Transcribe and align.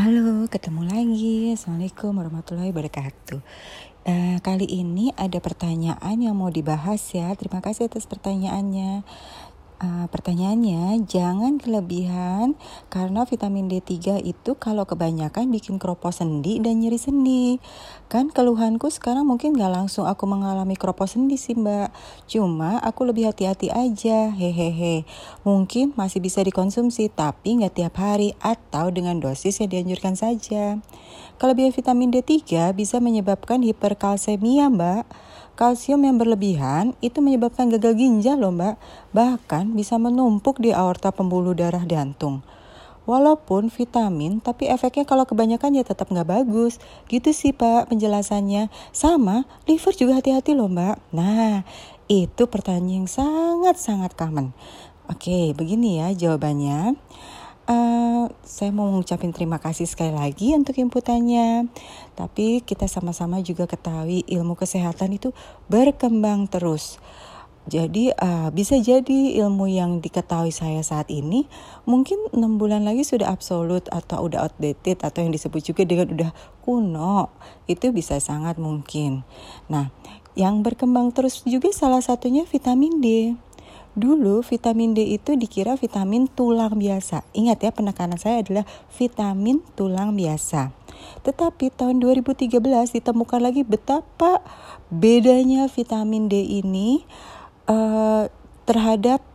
Halo, 0.00 0.48
ketemu 0.48 0.88
lagi. 0.88 1.52
Assalamualaikum 1.52 2.16
warahmatullahi 2.16 2.72
wabarakatuh. 2.72 3.36
Uh, 4.08 4.40
kali 4.40 4.64
ini 4.64 5.12
ada 5.12 5.44
pertanyaan 5.44 6.16
yang 6.16 6.32
mau 6.40 6.48
dibahas 6.48 7.04
ya. 7.12 7.28
Terima 7.36 7.60
kasih 7.60 7.92
atas 7.92 8.08
pertanyaannya. 8.08 9.04
Uh, 9.80 10.04
pertanyaannya, 10.12 11.08
jangan 11.08 11.56
kelebihan 11.56 12.52
karena 12.92 13.24
vitamin 13.24 13.64
D3 13.64 14.20
itu 14.20 14.52
kalau 14.60 14.84
kebanyakan 14.84 15.48
bikin 15.48 15.80
keropos 15.80 16.20
sendi 16.20 16.60
dan 16.60 16.84
nyeri 16.84 17.00
sendi. 17.00 17.56
Kan 18.12 18.28
keluhanku 18.28 18.92
sekarang 18.92 19.24
mungkin 19.24 19.56
gak 19.56 19.72
langsung 19.72 20.04
aku 20.04 20.28
mengalami 20.28 20.76
keropos 20.76 21.16
sendi 21.16 21.40
sih 21.40 21.56
mbak. 21.56 21.96
Cuma 22.28 22.76
aku 22.84 23.08
lebih 23.08 23.32
hati-hati 23.32 23.72
aja, 23.72 24.28
hehehe. 24.28 25.08
Mungkin 25.48 25.96
masih 25.96 26.20
bisa 26.20 26.44
dikonsumsi 26.44 27.08
tapi 27.08 27.64
gak 27.64 27.80
tiap 27.80 27.96
hari 27.96 28.36
atau 28.44 28.92
dengan 28.92 29.16
dosis 29.16 29.64
yang 29.64 29.72
dianjurkan 29.72 30.12
saja. 30.12 30.76
Kelebihan 31.40 31.72
vitamin 31.72 32.12
D3 32.12 32.76
bisa 32.76 33.00
menyebabkan 33.00 33.64
hiperkalsemia 33.64 34.68
mbak 34.68 35.08
Kalsium 35.60 36.00
yang 36.08 36.16
berlebihan 36.16 36.96
itu 37.04 37.20
menyebabkan 37.20 37.68
gagal 37.68 37.92
ginjal 37.92 38.40
loh 38.40 38.48
mbak, 38.48 38.80
bahkan 39.12 39.76
bisa 39.76 40.00
menumpuk 40.00 40.56
di 40.56 40.72
aorta 40.72 41.12
pembuluh 41.12 41.52
darah 41.52 41.84
jantung. 41.84 42.40
Walaupun 43.04 43.68
vitamin, 43.68 44.40
tapi 44.40 44.72
efeknya 44.72 45.04
kalau 45.04 45.28
kebanyakan 45.28 45.76
ya 45.76 45.84
tetap 45.84 46.08
nggak 46.08 46.32
bagus. 46.32 46.80
Gitu 47.12 47.36
sih 47.36 47.52
pak 47.52 47.92
penjelasannya. 47.92 48.72
Sama, 48.96 49.44
liver 49.68 49.92
juga 49.92 50.24
hati-hati 50.24 50.56
loh 50.56 50.72
mbak. 50.72 50.96
Nah, 51.12 51.68
itu 52.08 52.48
pertanyaan 52.48 53.04
yang 53.04 53.08
sangat-sangat 53.10 54.16
common. 54.16 54.56
Oke, 55.12 55.52
begini 55.52 56.00
ya 56.00 56.08
jawabannya. 56.16 56.96
Uh, 57.70 58.26
saya 58.42 58.74
mau 58.74 58.90
mengucapkan 58.90 59.30
terima 59.30 59.62
kasih 59.62 59.86
sekali 59.86 60.10
lagi 60.10 60.58
untuk 60.58 60.74
inputannya. 60.74 61.70
Tapi 62.18 62.66
kita 62.66 62.90
sama-sama 62.90 63.38
juga 63.46 63.70
ketahui 63.70 64.26
ilmu 64.26 64.58
kesehatan 64.58 65.14
itu 65.14 65.30
berkembang 65.70 66.50
terus. 66.50 66.98
Jadi 67.70 68.10
uh, 68.10 68.50
bisa 68.50 68.74
jadi 68.82 69.38
ilmu 69.38 69.70
yang 69.70 70.02
diketahui 70.02 70.50
saya 70.50 70.82
saat 70.82 71.06
ini 71.12 71.46
mungkin 71.86 72.18
enam 72.34 72.58
bulan 72.58 72.82
lagi 72.82 73.06
sudah 73.06 73.30
absolut 73.30 73.86
atau 73.94 74.26
udah 74.26 74.50
outdated 74.50 74.98
atau 75.06 75.22
yang 75.22 75.30
disebut 75.30 75.62
juga 75.62 75.86
dengan 75.86 76.10
udah 76.10 76.30
kuno. 76.66 77.30
Itu 77.70 77.94
bisa 77.94 78.18
sangat 78.18 78.58
mungkin. 78.58 79.22
Nah, 79.70 79.94
yang 80.34 80.66
berkembang 80.66 81.14
terus 81.14 81.46
juga 81.46 81.70
salah 81.70 82.02
satunya 82.02 82.42
vitamin 82.48 82.98
D. 82.98 83.38
Dulu 83.98 84.46
vitamin 84.46 84.94
D 84.94 85.02
itu 85.02 85.34
dikira 85.34 85.74
vitamin 85.74 86.30
tulang 86.30 86.78
biasa. 86.78 87.26
Ingat 87.34 87.58
ya 87.66 87.70
penekanan 87.74 88.22
saya 88.22 88.38
adalah 88.42 88.62
vitamin 88.94 89.66
tulang 89.74 90.14
biasa. 90.14 90.70
Tetapi 91.26 91.74
tahun 91.74 91.98
2013 91.98 92.54
ditemukan 92.94 93.40
lagi 93.42 93.66
betapa 93.66 94.46
bedanya 94.94 95.66
vitamin 95.66 96.30
D 96.30 96.62
ini 96.62 97.02
uh, 97.66 98.30
terhadap 98.62 99.26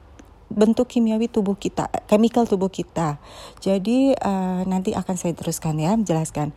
bentuk 0.46 0.88
kimiawi 0.88 1.28
tubuh 1.28 1.58
kita, 1.58 1.90
chemical 2.08 2.48
tubuh 2.48 2.72
kita. 2.72 3.20
Jadi 3.60 4.16
uh, 4.16 4.62
nanti 4.64 4.96
akan 4.96 5.16
saya 5.18 5.34
teruskan 5.36 5.76
ya, 5.82 5.98
menjelaskan. 5.98 6.56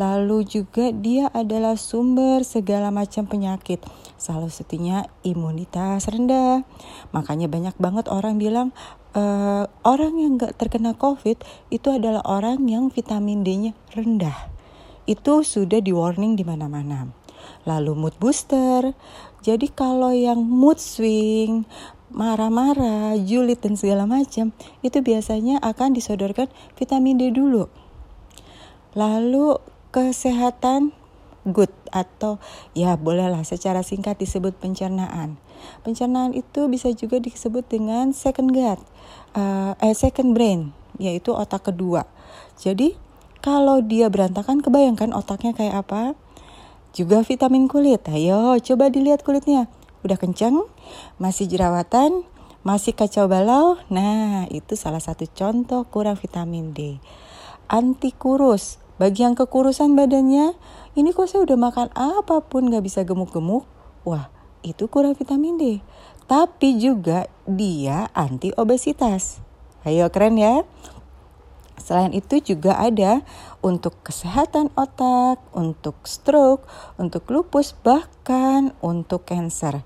Lalu 0.00 0.48
juga 0.48 0.96
dia 0.96 1.28
adalah 1.36 1.76
sumber 1.76 2.40
segala 2.40 2.88
macam 2.88 3.28
penyakit. 3.28 3.84
Salah 4.16 4.48
satunya 4.48 5.12
imunitas 5.20 6.08
rendah. 6.08 6.64
Makanya 7.12 7.52
banyak 7.52 7.76
banget 7.76 8.08
orang 8.08 8.40
bilang 8.40 8.72
uh, 9.12 9.68
orang 9.84 10.16
yang 10.16 10.40
gak 10.40 10.56
terkena 10.56 10.96
COVID 10.96 11.44
itu 11.68 11.88
adalah 11.92 12.24
orang 12.24 12.64
yang 12.64 12.88
vitamin 12.88 13.44
D-nya 13.44 13.76
rendah. 13.92 14.48
Itu 15.04 15.44
sudah 15.44 15.84
di 15.84 15.92
warning 15.92 16.32
di 16.32 16.48
mana-mana. 16.48 17.12
Lalu 17.68 17.92
mood 17.92 18.16
booster. 18.16 18.96
Jadi 19.44 19.68
kalau 19.68 20.16
yang 20.16 20.40
mood 20.40 20.80
swing, 20.80 21.68
marah-marah, 22.08 23.20
julid 23.20 23.60
dan 23.60 23.76
segala 23.76 24.08
macam, 24.08 24.56
itu 24.80 24.98
biasanya 25.04 25.60
akan 25.60 25.92
disodorkan 25.92 26.48
vitamin 26.76 27.20
D 27.20 27.32
dulu. 27.32 27.68
Lalu 28.96 29.60
kesehatan 29.90 30.94
good 31.48 31.72
atau 31.90 32.36
ya 32.76 32.94
bolehlah 33.00 33.42
secara 33.46 33.80
singkat 33.80 34.20
disebut 34.20 34.56
pencernaan. 34.56 35.40
Pencernaan 35.84 36.32
itu 36.32 36.68
bisa 36.72 36.88
juga 36.96 37.20
disebut 37.20 37.68
dengan 37.68 38.16
second 38.16 38.52
gut, 38.52 38.80
uh, 39.36 39.76
eh 39.80 39.92
second 39.92 40.32
brain, 40.32 40.72
yaitu 40.96 41.36
otak 41.36 41.68
kedua. 41.68 42.08
Jadi 42.56 42.96
kalau 43.40 43.80
dia 43.84 44.08
berantakan, 44.12 44.60
kebayangkan 44.60 45.16
otaknya 45.16 45.52
kayak 45.56 45.84
apa? 45.84 46.16
Juga 46.92 47.24
vitamin 47.24 47.68
kulit. 47.68 48.04
Ayo 48.08 48.56
coba 48.60 48.92
dilihat 48.92 49.24
kulitnya 49.24 49.68
udah 50.00 50.16
kenceng, 50.16 50.64
masih 51.20 51.44
jerawatan, 51.44 52.24
masih 52.64 52.96
kacau 52.96 53.28
balau, 53.28 53.76
nah 53.92 54.48
itu 54.48 54.76
salah 54.76 55.00
satu 55.00 55.28
contoh 55.28 55.84
kurang 55.88 56.16
vitamin 56.16 56.72
D. 56.72 57.00
Anti 57.68 58.10
kurus, 58.16 58.79
bagi 59.00 59.24
yang 59.24 59.32
kekurusan 59.32 59.96
badannya, 59.96 60.52
ini 60.92 61.16
kok 61.16 61.24
saya 61.24 61.48
udah 61.48 61.56
makan 61.56 61.88
apa 61.96 62.44
pun 62.44 62.68
gak 62.68 62.84
bisa 62.84 63.00
gemuk-gemuk, 63.00 63.64
wah 64.04 64.28
itu 64.60 64.84
kurang 64.92 65.16
vitamin 65.16 65.56
D. 65.56 65.80
Tapi 66.28 66.76
juga 66.76 67.24
dia 67.48 68.12
anti 68.12 68.52
obesitas. 68.60 69.40
Ayo 69.88 70.12
keren 70.12 70.36
ya. 70.36 70.68
Selain 71.80 72.12
itu 72.12 72.44
juga 72.44 72.76
ada 72.76 73.24
untuk 73.64 73.96
kesehatan 74.04 74.68
otak, 74.76 75.40
untuk 75.56 75.96
stroke, 76.04 76.68
untuk 77.00 77.24
lupus, 77.32 77.72
bahkan 77.72 78.76
untuk 78.84 79.24
cancer. 79.24 79.80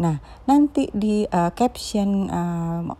Nah, 0.00 0.24
nanti 0.48 0.88
di 0.96 1.28
uh, 1.28 1.52
caption 1.52 2.32
uh, 2.32 2.96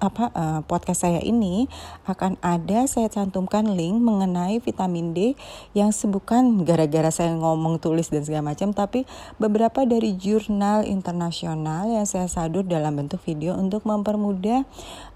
apa 0.00 0.32
uh, 0.32 0.60
podcast 0.64 1.04
saya 1.04 1.20
ini 1.20 1.68
akan 2.08 2.40
ada 2.40 2.88
saya 2.88 3.12
cantumkan 3.12 3.68
link 3.76 4.00
mengenai 4.00 4.58
vitamin 4.58 5.12
D 5.12 5.36
yang 5.76 5.92
bukan 6.08 6.64
gara-gara 6.64 7.12
saya 7.12 7.36
ngomong 7.36 7.78
tulis 7.78 8.08
dan 8.08 8.24
segala 8.24 8.56
macam 8.56 8.72
tapi 8.72 9.04
beberapa 9.36 9.84
dari 9.84 10.16
jurnal 10.16 10.88
internasional 10.88 11.92
yang 11.92 12.08
saya 12.08 12.26
sadur 12.26 12.64
dalam 12.64 12.96
bentuk 12.96 13.20
video 13.22 13.54
untuk 13.54 13.84
mempermudah 13.84 14.64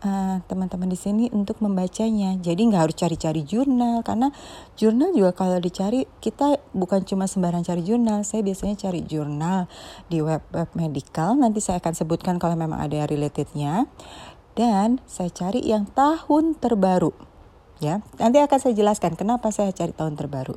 eh, 0.05 0.37
teman-teman 0.45 0.93
di 0.93 0.99
sini 1.01 1.25
untuk 1.33 1.65
membacanya. 1.65 2.37
Jadi 2.39 2.69
nggak 2.69 2.83
harus 2.85 2.97
cari-cari 2.97 3.43
jurnal 3.43 4.05
karena 4.05 4.29
jurnal 4.77 5.17
juga 5.17 5.33
kalau 5.33 5.57
dicari 5.59 6.05
kita 6.21 6.61
bukan 6.77 7.03
cuma 7.09 7.25
sembarang 7.25 7.65
cari 7.65 7.81
jurnal 7.81 8.23
saya 8.23 8.45
biasanya 8.45 8.77
cari 8.77 9.01
jurnal 9.09 9.67
di 10.13 10.21
web 10.21 10.45
web 10.53 10.71
medical. 10.77 11.35
Nanti 11.35 11.65
saya 11.65 11.81
akan 11.81 11.95
sebutkan 11.97 12.37
kalau 12.37 12.55
memang 12.55 12.79
ada 12.79 13.09
relatednya 13.09 13.89
dan 14.55 15.03
saya 15.07 15.31
cari 15.31 15.63
yang 15.63 15.91
tahun 15.93 16.59
terbaru. 16.59 17.15
Ya 17.83 18.01
nanti 18.23 18.39
akan 18.39 18.59
saya 18.59 18.75
jelaskan 18.75 19.19
kenapa 19.19 19.51
saya 19.51 19.75
cari 19.75 19.91
tahun 19.91 20.15
terbaru. 20.15 20.57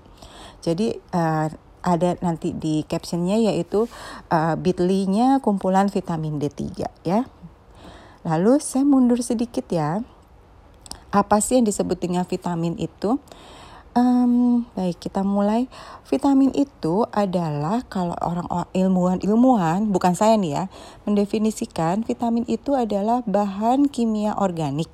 Jadi 0.62 0.98
uh, 1.14 1.50
ada 1.86 2.20
nanti 2.20 2.52
di 2.54 2.84
captionnya 2.86 3.38
yaitu 3.38 3.86
uh, 4.34 4.56
bitly-nya 4.58 5.40
kumpulan 5.42 5.90
vitamin 5.90 6.38
D3 6.42 6.62
ya. 7.06 7.26
Lalu 8.28 8.60
saya 8.60 8.84
mundur 8.84 9.24
sedikit 9.24 9.66
ya. 9.72 10.04
Apa 11.08 11.40
sih 11.40 11.58
yang 11.58 11.66
disebut 11.66 11.98
dengan 12.04 12.28
vitamin 12.28 12.76
itu 12.76 13.16
Um, 13.98 14.70
baik, 14.78 15.10
kita 15.10 15.26
mulai. 15.26 15.66
Vitamin 16.06 16.54
itu 16.54 17.10
adalah 17.10 17.82
kalau 17.90 18.14
orang 18.22 18.46
ilmuwan-ilmuwan, 18.70 19.90
bukan 19.90 20.14
saya 20.14 20.38
nih 20.38 20.54
ya, 20.54 20.64
mendefinisikan 21.10 22.06
vitamin 22.06 22.46
itu 22.46 22.78
adalah 22.78 23.26
bahan 23.26 23.90
kimia 23.90 24.38
organik 24.38 24.86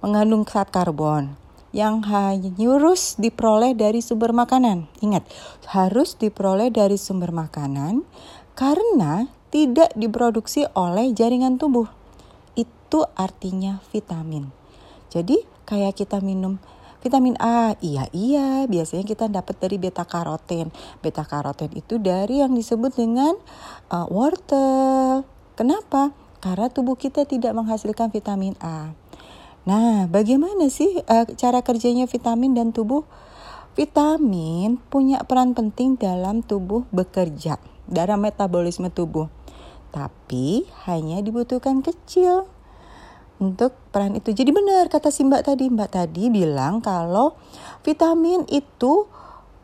mengandung 0.00 0.48
zat 0.48 0.72
karbon 0.72 1.36
yang 1.76 2.00
harus 2.08 3.20
diperoleh 3.20 3.76
dari 3.76 4.00
sumber 4.00 4.32
makanan. 4.32 4.88
Ingat, 5.04 5.28
harus 5.68 6.16
diperoleh 6.16 6.72
dari 6.72 6.96
sumber 6.96 7.28
makanan 7.28 8.08
karena 8.56 9.28
tidak 9.52 9.92
diproduksi 9.92 10.64
oleh 10.72 11.12
jaringan 11.12 11.60
tubuh. 11.60 11.92
Itu 12.56 13.04
artinya 13.20 13.84
vitamin. 13.92 14.48
Jadi, 15.12 15.44
kayak 15.68 16.00
kita 16.00 16.24
minum 16.24 16.56
Vitamin 17.04 17.36
A, 17.36 17.76
iya 17.84 18.08
iya, 18.16 18.64
biasanya 18.64 19.04
kita 19.04 19.28
dapat 19.28 19.60
dari 19.60 19.76
beta 19.76 20.08
karoten. 20.08 20.72
Beta 21.04 21.28
karoten 21.28 21.68
itu 21.76 22.00
dari 22.00 22.40
yang 22.40 22.56
disebut 22.56 22.96
dengan 22.96 23.36
uh, 23.92 24.08
wortel. 24.08 25.28
Kenapa? 25.52 26.16
Karena 26.40 26.72
tubuh 26.72 26.96
kita 26.96 27.28
tidak 27.28 27.52
menghasilkan 27.52 28.08
vitamin 28.08 28.56
A. 28.64 28.96
Nah, 29.68 30.08
bagaimana 30.08 30.72
sih 30.72 31.04
uh, 31.04 31.28
cara 31.36 31.60
kerjanya 31.60 32.08
vitamin 32.08 32.56
dan 32.56 32.72
tubuh? 32.72 33.04
Vitamin 33.76 34.80
punya 34.88 35.20
peran 35.28 35.52
penting 35.52 36.00
dalam 36.00 36.40
tubuh 36.40 36.88
bekerja, 36.88 37.60
dalam 37.84 38.24
metabolisme 38.24 38.88
tubuh. 38.88 39.28
Tapi 39.92 40.64
hanya 40.88 41.20
dibutuhkan 41.20 41.84
kecil 41.84 42.48
untuk 43.38 43.74
peran 43.90 44.14
itu. 44.14 44.30
Jadi 44.30 44.50
benar 44.54 44.86
kata 44.86 45.10
si 45.10 45.26
Mbak 45.26 45.42
tadi. 45.50 45.64
Mbak 45.70 45.90
tadi 45.90 46.30
bilang 46.30 46.78
kalau 46.84 47.34
vitamin 47.82 48.46
itu 48.50 49.08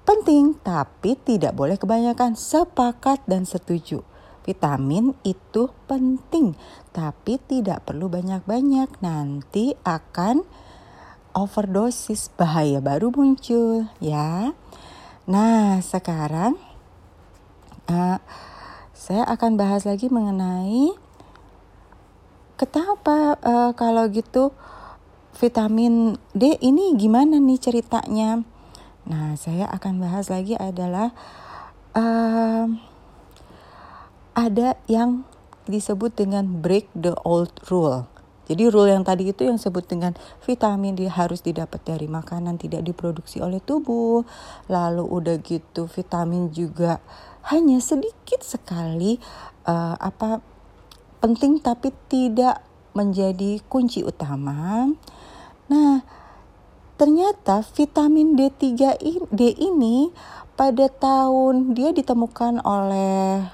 penting 0.03 0.59
tapi 0.61 1.15
tidak 1.21 1.55
boleh 1.55 1.79
kebanyakan. 1.79 2.35
Sepakat 2.35 3.23
dan 3.31 3.47
setuju. 3.47 4.03
Vitamin 4.41 5.15
itu 5.23 5.71
penting 5.87 6.57
tapi 6.91 7.39
tidak 7.39 7.87
perlu 7.87 8.11
banyak-banyak. 8.11 8.89
Nanti 9.05 9.79
akan 9.87 10.43
overdosis 11.35 12.33
bahaya 12.35 12.83
baru 12.83 13.15
muncul 13.15 13.87
ya. 14.03 14.55
Nah, 15.31 15.79
sekarang 15.79 16.59
uh, 17.87 18.19
saya 18.97 19.23
akan 19.31 19.55
bahas 19.55 19.87
lagi 19.87 20.11
mengenai 20.11 21.10
Kenapa 22.61 23.41
uh, 23.41 23.73
kalau 23.73 24.05
gitu 24.13 24.53
vitamin 25.41 26.21
D 26.37 26.61
ini 26.61 26.93
gimana 26.93 27.41
nih 27.41 27.57
ceritanya? 27.57 28.45
Nah, 29.09 29.33
saya 29.41 29.65
akan 29.73 29.97
bahas 29.97 30.29
lagi 30.29 30.61
adalah 30.61 31.17
uh, 31.97 32.69
ada 34.37 34.77
yang 34.93 35.25
disebut 35.65 36.13
dengan 36.21 36.61
break 36.61 36.93
the 36.93 37.17
old 37.25 37.49
rule. 37.73 38.05
Jadi 38.45 38.69
rule 38.69 38.93
yang 38.93 39.09
tadi 39.09 39.33
itu 39.33 39.49
yang 39.49 39.57
sebut 39.57 39.89
dengan 39.89 40.13
vitamin 40.45 41.01
D 41.01 41.09
harus 41.09 41.41
didapat 41.41 41.81
dari 41.81 42.13
makanan 42.13 42.61
tidak 42.61 42.85
diproduksi 42.85 43.41
oleh 43.41 43.65
tubuh. 43.65 44.29
Lalu 44.69 45.09
udah 45.09 45.41
gitu 45.41 45.89
vitamin 45.89 46.53
juga 46.53 47.01
hanya 47.49 47.81
sedikit 47.81 48.45
sekali 48.45 49.17
uh, 49.65 49.97
apa 49.97 50.50
penting 51.21 51.61
tapi 51.61 51.93
tidak 52.09 52.65
menjadi 52.97 53.61
kunci 53.69 54.03
utama. 54.03 54.91
Nah, 55.71 56.03
ternyata 56.99 57.63
vitamin 57.63 58.35
D3 58.35 58.65
ini, 58.99 59.25
D 59.31 59.43
ini 59.55 60.11
pada 60.59 60.91
tahun 60.91 61.73
dia 61.73 61.95
ditemukan 61.95 62.61
oleh 62.67 63.47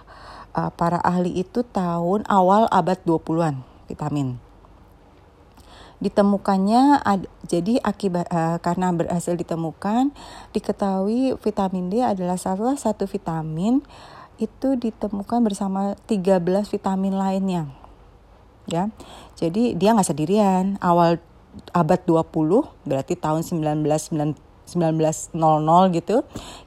uh, 0.57 0.71
para 0.73 0.99
ahli 1.05 1.37
itu 1.45 1.63
tahun 1.63 2.25
awal 2.27 2.67
abad 2.73 2.99
20-an 3.05 3.61
vitamin. 3.87 4.41
Ditemukannya 5.97 7.01
ad, 7.01 7.25
jadi 7.49 7.81
akibat 7.81 8.29
uh, 8.29 8.61
karena 8.61 8.93
berhasil 8.93 9.33
ditemukan 9.33 10.13
diketahui 10.53 11.37
vitamin 11.41 11.89
D 11.89 12.05
adalah 12.05 12.37
salah 12.37 12.77
satu 12.77 13.09
vitamin 13.09 13.81
itu 14.37 14.77
ditemukan 14.77 15.41
bersama 15.45 15.97
13 16.09 16.45
vitamin 16.69 17.15
lainnya. 17.17 17.73
Ya. 18.69 18.93
Jadi 19.39 19.77
dia 19.79 19.97
nggak 19.97 20.09
sendirian. 20.13 20.77
Awal 20.83 21.21
abad 21.73 22.01
20 22.05 22.29
berarti 22.85 23.17
tahun 23.17 23.41
1900 23.43 24.37
gitu. 25.97 26.17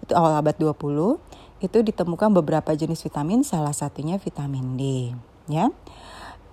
Itu 0.01 0.11
awal 0.17 0.33
abad 0.41 0.55
20 0.57 1.19
itu 1.59 1.77
ditemukan 1.83 2.31
beberapa 2.39 2.71
jenis 2.71 3.03
vitamin 3.03 3.43
salah 3.43 3.75
satunya 3.75 4.15
vitamin 4.15 4.79
D, 4.79 5.11
ya. 5.51 5.67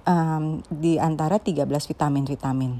Um, 0.06 0.66
di 0.66 0.98
antara 1.02 1.38
13 1.38 1.62
vitamin-vitamin. 1.66 2.78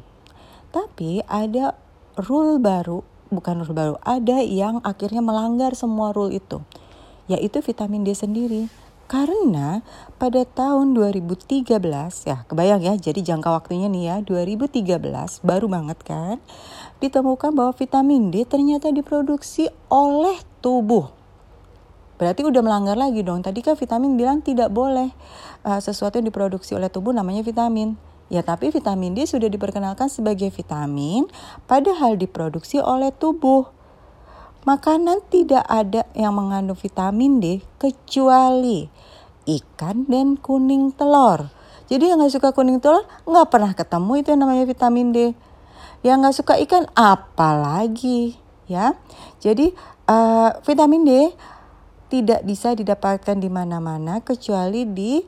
Tapi 0.71 1.23
ada 1.27 1.75
rule 2.19 2.59
baru, 2.59 3.03
bukan 3.31 3.63
rule 3.63 3.75
baru, 3.75 3.95
ada 4.03 4.43
yang 4.43 4.83
akhirnya 4.83 5.23
melanggar 5.23 5.75
semua 5.79 6.11
rule 6.11 6.35
itu 6.35 6.63
yaitu 7.27 7.63
vitamin 7.63 8.03
D 8.03 8.15
sendiri. 8.15 8.71
Karena 9.07 9.87
pada 10.19 10.43
tahun 10.43 10.91
2013 10.99 11.79
ya 12.27 12.43
kebayang 12.51 12.83
ya 12.83 12.99
jadi 12.99 13.23
jangka 13.23 13.55
waktunya 13.55 13.87
nih 13.87 14.03
ya 14.03 14.17
2013 14.27 15.47
baru 15.47 15.67
banget 15.71 15.99
kan 16.03 16.43
ditemukan 16.99 17.55
bahwa 17.55 17.71
vitamin 17.71 18.35
D 18.35 18.43
ternyata 18.43 18.91
diproduksi 18.91 19.71
oleh 19.95 20.43
tubuh. 20.59 21.15
Berarti 22.19 22.43
udah 22.43 22.63
melanggar 22.65 22.99
lagi 22.99 23.23
dong. 23.23 23.45
Tadi 23.45 23.63
kan 23.63 23.79
vitamin 23.79 24.19
bilang 24.19 24.43
tidak 24.43 24.73
boleh 24.73 25.13
uh, 25.63 25.79
sesuatu 25.79 26.19
yang 26.19 26.27
diproduksi 26.27 26.75
oleh 26.75 26.91
tubuh 26.91 27.15
namanya 27.15 27.47
vitamin. 27.47 27.95
Ya 28.27 28.43
tapi 28.43 28.75
vitamin 28.75 29.15
D 29.15 29.23
sudah 29.23 29.47
diperkenalkan 29.47 30.11
sebagai 30.11 30.51
vitamin 30.51 31.31
padahal 31.71 32.19
diproduksi 32.19 32.83
oleh 32.83 33.15
tubuh. 33.15 33.76
Makanan 34.67 35.23
tidak 35.31 35.63
ada 35.71 36.11
yang 36.19 36.35
mengandung 36.35 36.75
vitamin 36.75 37.39
D 37.39 37.63
kecuali 37.79 38.91
ikan 39.47 40.11
dan 40.11 40.35
kuning 40.35 40.91
telur. 40.91 41.55
Jadi 41.87 42.11
yang 42.11 42.19
nggak 42.19 42.35
suka 42.35 42.51
kuning 42.51 42.83
telur 42.83 43.07
nggak 43.31 43.47
pernah 43.47 43.71
ketemu 43.79 44.13
itu 44.19 44.35
yang 44.35 44.43
namanya 44.43 44.67
vitamin 44.67 45.15
D. 45.15 45.19
Yang 46.03 46.17
nggak 46.19 46.37
suka 46.43 46.55
ikan 46.67 46.91
apalagi 46.99 48.43
ya. 48.67 48.99
Jadi 49.39 49.71
uh, 50.11 50.51
vitamin 50.67 51.07
D 51.07 51.13
tidak 52.11 52.43
bisa 52.43 52.75
didapatkan 52.75 53.39
di 53.39 53.47
mana-mana 53.47 54.19
kecuali 54.19 54.83
di 54.83 55.23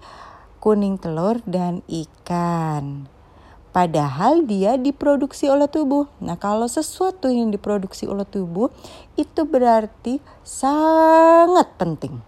kuning 0.59 0.99
telur 0.99 1.39
dan 1.47 1.87
ikan. 1.87 3.18
Padahal 3.79 4.43
dia 4.43 4.75
diproduksi 4.75 5.47
oleh 5.47 5.71
tubuh. 5.71 6.11
Nah, 6.19 6.35
kalau 6.35 6.67
sesuatu 6.67 7.31
yang 7.31 7.55
diproduksi 7.55 8.11
oleh 8.11 8.27
tubuh 8.27 8.75
itu 9.15 9.47
berarti 9.47 10.19
sangat 10.43 11.79
penting. 11.79 12.19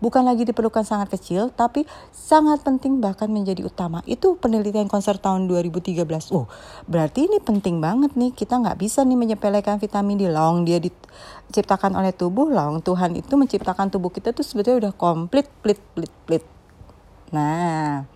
Bukan 0.00 0.24
lagi 0.24 0.48
diperlukan 0.48 0.88
sangat 0.88 1.12
kecil, 1.12 1.52
tapi 1.52 1.84
sangat 2.16 2.64
penting 2.64 3.04
bahkan 3.04 3.28
menjadi 3.28 3.68
utama. 3.68 4.00
Itu 4.08 4.40
penelitian 4.40 4.88
konser 4.88 5.20
tahun 5.20 5.44
2013. 5.52 6.32
Oh, 6.32 6.48
berarti 6.88 7.28
ini 7.28 7.44
penting 7.44 7.76
banget 7.76 8.16
nih. 8.16 8.32
Kita 8.32 8.56
nggak 8.56 8.80
bisa 8.80 9.04
nih 9.04 9.20
menyepelekan 9.20 9.76
vitamin 9.76 10.16
D. 10.16 10.32
Long 10.32 10.64
dia 10.64 10.80
diciptakan 10.80 11.92
oleh 11.92 12.16
tubuh, 12.16 12.48
long 12.48 12.80
Tuhan 12.80 13.20
itu 13.20 13.36
menciptakan 13.36 13.92
tubuh 13.92 14.08
kita 14.08 14.32
tuh 14.32 14.48
sebetulnya 14.48 14.88
udah 14.88 14.94
komplit, 14.96 15.44
plit, 15.60 15.76
plit, 15.92 16.12
plit. 16.24 16.44
Nah, 17.36 18.15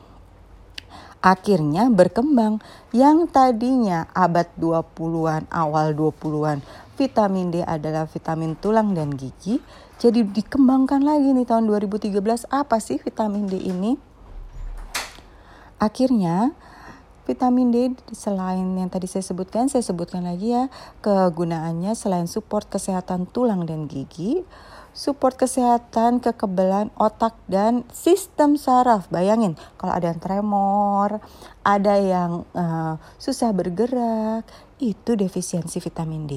akhirnya 1.21 1.93
berkembang 1.93 2.65
yang 2.97 3.29
tadinya 3.29 4.09
abad 4.17 4.49
20-an, 4.57 5.49
awal 5.53 5.93
20-an 5.93 6.65
vitamin 7.01 7.49
D 7.49 7.65
adalah 7.65 8.05
vitamin 8.05 8.53
tulang 8.61 8.93
dan 8.93 9.17
gigi. 9.17 9.57
Jadi 9.97 10.21
dikembangkan 10.21 11.01
lagi 11.01 11.33
nih 11.33 11.49
tahun 11.49 11.65
2013 11.65 12.21
apa 12.53 12.77
sih 12.77 13.01
vitamin 13.01 13.49
D 13.49 13.57
ini? 13.57 13.97
Akhirnya 15.81 16.53
vitamin 17.25 17.73
D 17.73 17.77
selain 18.13 18.77
yang 18.77 18.93
tadi 18.93 19.09
saya 19.09 19.25
sebutkan, 19.25 19.73
saya 19.73 19.81
sebutkan 19.81 20.29
lagi 20.29 20.53
ya 20.53 20.69
kegunaannya 21.01 21.97
selain 21.97 22.29
support 22.29 22.69
kesehatan 22.69 23.25
tulang 23.25 23.65
dan 23.65 23.89
gigi, 23.89 24.45
support 24.91 25.39
kesehatan, 25.39 26.19
kekebalan 26.19 26.91
otak 26.99 27.39
dan 27.47 27.87
sistem 27.95 28.59
saraf. 28.59 29.07
Bayangin 29.09 29.55
kalau 29.79 29.95
ada 29.95 30.11
yang 30.11 30.21
tremor, 30.21 31.09
ada 31.63 31.95
yang 31.97 32.45
uh, 32.55 32.99
susah 33.17 33.55
bergerak, 33.55 34.47
itu 34.83 35.15
defisiensi 35.15 35.79
vitamin 35.79 36.27
D. 36.27 36.33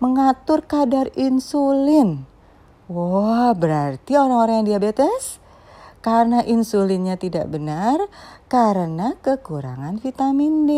Mengatur 0.00 0.64
kadar 0.64 1.08
insulin. 1.16 2.28
Wah, 2.86 3.50
berarti 3.56 4.14
orang-orang 4.14 4.62
yang 4.62 4.78
diabetes 4.78 5.42
karena 6.04 6.46
insulinnya 6.46 7.18
tidak 7.18 7.50
benar 7.50 7.98
karena 8.46 9.18
kekurangan 9.24 9.98
vitamin 9.98 10.70
D. 10.70 10.72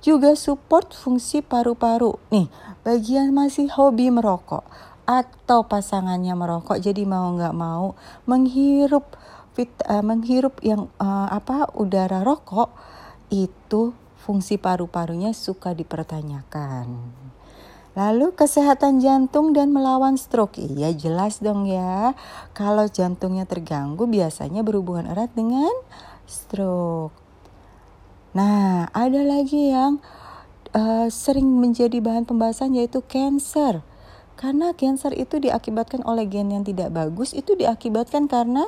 Juga 0.00 0.32
support 0.32 0.96
fungsi 0.96 1.44
paru-paru. 1.44 2.16
Nih, 2.32 2.48
bagian 2.86 3.36
masih 3.36 3.68
hobi 3.68 4.08
merokok 4.08 4.64
atau 5.10 5.66
pasangannya 5.66 6.38
merokok 6.38 6.78
jadi 6.78 7.02
mau 7.02 7.34
nggak 7.34 7.56
mau 7.58 7.98
menghirup 8.30 9.18
fit, 9.58 9.74
uh, 9.90 10.06
menghirup 10.06 10.62
yang 10.62 10.86
uh, 11.02 11.26
apa 11.26 11.66
udara 11.74 12.22
rokok 12.22 12.70
itu 13.34 13.90
fungsi 14.22 14.54
paru-parunya 14.62 15.34
suka 15.34 15.74
dipertanyakan. 15.74 16.86
Lalu 17.98 18.30
kesehatan 18.38 19.02
jantung 19.02 19.50
dan 19.50 19.74
melawan 19.74 20.14
stroke. 20.14 20.62
Iya 20.62 20.94
jelas 20.94 21.42
dong 21.42 21.66
ya. 21.66 22.14
Kalau 22.54 22.86
jantungnya 22.86 23.50
terganggu 23.50 24.06
biasanya 24.06 24.62
berhubungan 24.62 25.10
erat 25.10 25.34
dengan 25.34 25.74
stroke. 26.30 27.10
Nah, 28.30 28.86
ada 28.94 29.26
lagi 29.26 29.74
yang 29.74 29.98
uh, 30.70 31.10
sering 31.10 31.50
menjadi 31.58 31.98
bahan 31.98 32.30
pembahasan 32.30 32.78
yaitu 32.78 33.02
cancer. 33.02 33.82
Karena 34.40 34.72
cancer 34.72 35.12
itu 35.12 35.36
diakibatkan 35.36 36.00
oleh 36.08 36.24
gen 36.24 36.48
yang 36.48 36.64
tidak 36.64 36.96
bagus, 36.96 37.36
itu 37.36 37.52
diakibatkan 37.52 38.24
karena 38.24 38.64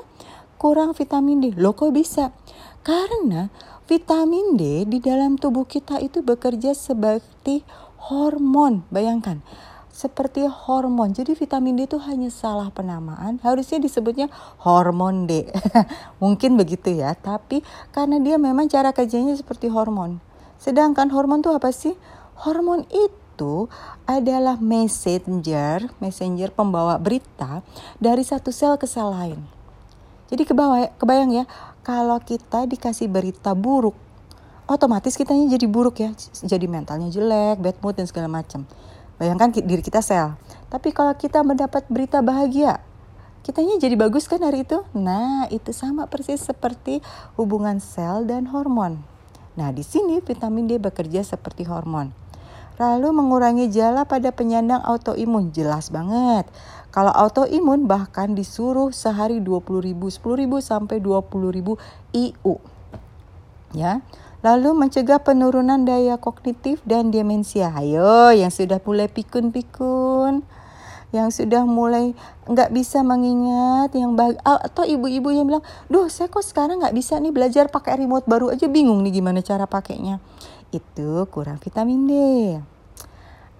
kurang 0.61 0.93
vitamin 0.93 1.41
D. 1.41 1.57
Loh 1.57 1.73
kok 1.73 1.97
bisa? 1.97 2.37
Karena 2.85 3.49
vitamin 3.89 4.61
D 4.61 4.85
di 4.85 5.01
dalam 5.01 5.41
tubuh 5.41 5.65
kita 5.65 5.97
itu 6.05 6.21
bekerja 6.21 6.77
seperti 6.77 7.65
hormon. 8.05 8.85
Bayangkan, 8.93 9.41
seperti 9.89 10.45
hormon. 10.45 11.17
Jadi 11.17 11.33
vitamin 11.33 11.81
D 11.81 11.89
itu 11.89 11.97
hanya 12.05 12.29
salah 12.29 12.69
penamaan, 12.69 13.41
harusnya 13.41 13.81
disebutnya 13.81 14.29
hormon 14.61 15.25
D. 15.25 15.49
Mungkin 16.23 16.61
begitu 16.61 16.93
ya, 16.93 17.17
tapi 17.17 17.65
karena 17.97 18.21
dia 18.21 18.37
memang 18.37 18.69
cara 18.69 18.93
kerjanya 18.93 19.33
seperti 19.41 19.73
hormon. 19.73 20.21
Sedangkan 20.61 21.09
hormon 21.09 21.41
itu 21.41 21.49
apa 21.49 21.73
sih? 21.73 21.97
Hormon 22.45 22.85
itu 22.93 23.22
adalah 24.09 24.59
messenger, 24.59 25.91
messenger 25.99 26.51
pembawa 26.53 26.99
berita 26.99 27.61
dari 27.99 28.23
satu 28.23 28.51
sel 28.51 28.79
ke 28.79 28.87
sel 28.87 29.11
lain. 29.11 29.41
Jadi 30.33 30.49
kebawa, 30.49 30.89
kebayang 30.97 31.33
ya, 31.33 31.45
kalau 31.85 32.17
kita 32.23 32.65
dikasih 32.65 33.11
berita 33.11 33.53
buruk 33.53 33.99
otomatis 34.71 35.19
kitanya 35.19 35.53
jadi 35.53 35.67
buruk 35.69 36.01
ya 36.01 36.11
jadi 36.41 36.67
mentalnya 36.71 37.11
jelek 37.11 37.61
bad 37.61 37.77
mood 37.83 37.95
dan 37.99 38.07
segala 38.09 38.31
macam. 38.31 38.65
Bayangkan 39.21 39.53
diri 39.55 39.85
kita 39.85 40.03
sel. 40.03 40.35
Tapi 40.73 40.91
kalau 40.91 41.13
kita 41.15 41.45
mendapat 41.45 41.87
berita 41.93 42.25
bahagia 42.25 42.81
kitanya 43.43 43.75
jadi 43.77 43.99
bagus 43.99 44.31
kan 44.31 44.39
hari 44.39 44.63
itu? 44.63 44.87
Nah 44.95 45.51
itu 45.51 45.75
sama 45.75 46.07
persis 46.07 46.41
seperti 46.41 47.03
hubungan 47.35 47.83
sel 47.83 48.23
dan 48.25 48.47
hormon. 48.49 49.03
Nah 49.59 49.69
di 49.75 49.83
sini 49.85 50.23
vitamin 50.23 50.71
D 50.71 50.79
bekerja 50.79 51.27
seperti 51.27 51.67
hormon 51.67 52.22
Lalu 52.81 53.09
mengurangi 53.13 53.67
jala 53.69 54.09
pada 54.09 54.33
penyandang 54.33 54.81
autoimun, 54.85 55.53
jelas 55.53 55.93
banget. 55.93 56.49
Kalau 56.93 57.13
autoimun 57.13 57.89
bahkan 57.89 58.37
disuruh 58.37 58.93
sehari 58.93 59.41
20 59.41 59.81
ribu, 59.81 60.13
10 60.13 60.41
ribu 60.41 60.61
sampai 60.61 61.01
20 61.01 61.53
ribu 61.53 61.81
IU. 62.13 62.61
Ya, 63.73 64.05
Lalu 64.43 64.75
mencegah 64.75 65.23
penurunan 65.23 65.87
daya 65.87 66.19
kognitif 66.19 66.83
dan 66.83 67.15
demensia. 67.15 67.71
Ayo 67.71 68.35
yang 68.35 68.51
sudah 68.51 68.83
mulai 68.83 69.07
pikun-pikun, 69.07 70.43
yang 71.15 71.31
sudah 71.31 71.63
mulai 71.63 72.11
nggak 72.51 72.75
bisa 72.75 73.07
mengingat, 73.07 73.95
yang 73.95 74.19
bag 74.19 74.35
atau 74.43 74.83
ibu-ibu 74.83 75.31
yang 75.31 75.47
bilang, 75.47 75.63
duh 75.87 76.11
saya 76.11 76.27
kok 76.27 76.43
sekarang 76.43 76.83
nggak 76.83 76.91
bisa 76.91 77.23
nih 77.23 77.31
belajar 77.31 77.71
pakai 77.71 78.03
remote 78.03 78.27
baru 78.27 78.51
aja 78.51 78.67
bingung 78.67 79.07
nih 79.07 79.23
gimana 79.23 79.47
cara 79.47 79.71
pakainya. 79.71 80.19
Itu 80.73 81.29
kurang 81.29 81.61
vitamin 81.61 82.09
D. 82.09 82.13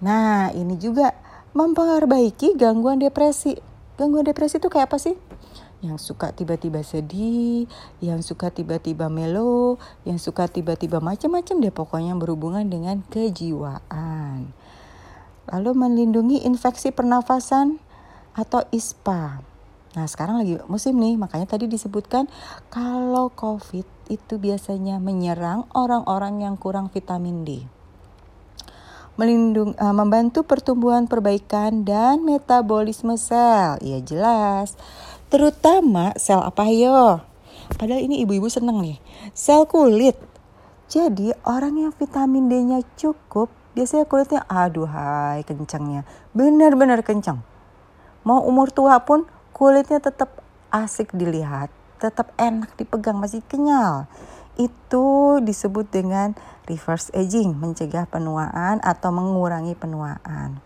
Nah 0.01 0.51
ini 0.51 0.75
juga 0.81 1.13
memperbaiki 1.53 2.57
gangguan 2.59 2.99
depresi. 2.99 3.55
Gangguan 3.95 4.25
depresi 4.25 4.57
itu 4.57 4.67
kayak 4.67 4.89
apa 4.89 4.97
sih? 4.97 5.15
yang 5.83 5.99
suka 5.99 6.31
tiba-tiba 6.31 6.79
sedih, 6.79 7.67
yang 7.99 8.23
suka 8.23 8.47
tiba-tiba 8.47 9.11
melo, 9.11 9.75
yang 10.07 10.15
suka 10.15 10.47
tiba-tiba 10.47 11.03
macam-macam 11.03 11.59
deh 11.59 11.75
pokoknya 11.75 12.15
berhubungan 12.15 12.63
dengan 12.63 13.03
kejiwaan. 13.11 14.55
Lalu 15.51 15.71
melindungi 15.75 16.47
infeksi 16.47 16.95
pernafasan 16.95 17.83
atau 18.31 18.63
ISPA. 18.71 19.43
Nah 19.93 20.05
sekarang 20.07 20.39
lagi 20.39 20.55
musim 20.71 20.95
nih, 20.95 21.19
makanya 21.19 21.51
tadi 21.53 21.67
disebutkan 21.67 22.31
kalau 22.71 23.27
COVID 23.35 23.85
itu 24.09 24.39
biasanya 24.39 24.99
menyerang 24.99 25.67
orang-orang 25.75 26.43
yang 26.43 26.55
kurang 26.55 26.89
vitamin 26.89 27.43
D 27.45 27.67
melindung, 29.13 29.77
uh, 29.77 29.93
membantu 29.93 30.41
pertumbuhan 30.41 31.05
perbaikan 31.05 31.85
dan 31.85 32.25
metabolisme 32.25 33.13
sel. 33.13 33.77
Ya 33.81 34.01
jelas. 34.01 34.73
Terutama 35.29 36.13
sel 36.17 36.41
apa 36.41 36.69
yo? 36.69 37.21
Padahal 37.77 38.01
ini 38.01 38.21
ibu-ibu 38.25 38.49
seneng 38.49 38.81
nih. 38.81 38.97
Sel 39.33 39.65
kulit. 39.69 40.17
Jadi 40.89 41.33
orang 41.47 41.73
yang 41.79 41.91
vitamin 41.95 42.45
D-nya 42.51 42.85
cukup, 42.99 43.49
biasanya 43.73 44.05
kulitnya 44.05 44.41
aduhai 44.45 45.41
kencangnya. 45.41 46.05
Benar-benar 46.37 47.01
kencang. 47.01 47.41
Mau 48.21 48.45
umur 48.45 48.69
tua 48.69 49.01
pun 49.01 49.25
kulitnya 49.57 49.97
tetap 49.97 50.43
asik 50.69 51.09
dilihat, 51.17 51.73
tetap 52.03 52.35
enak 52.35 52.75
dipegang, 52.75 53.15
masih 53.15 53.39
kenyal. 53.47 54.11
Itu 54.59 55.39
disebut 55.39 55.87
dengan 55.87 56.35
reverse 56.67 57.07
aging, 57.15 57.55
mencegah 57.55 58.03
penuaan 58.11 58.83
atau 58.83 59.15
mengurangi 59.15 59.71
penuaan. 59.79 60.59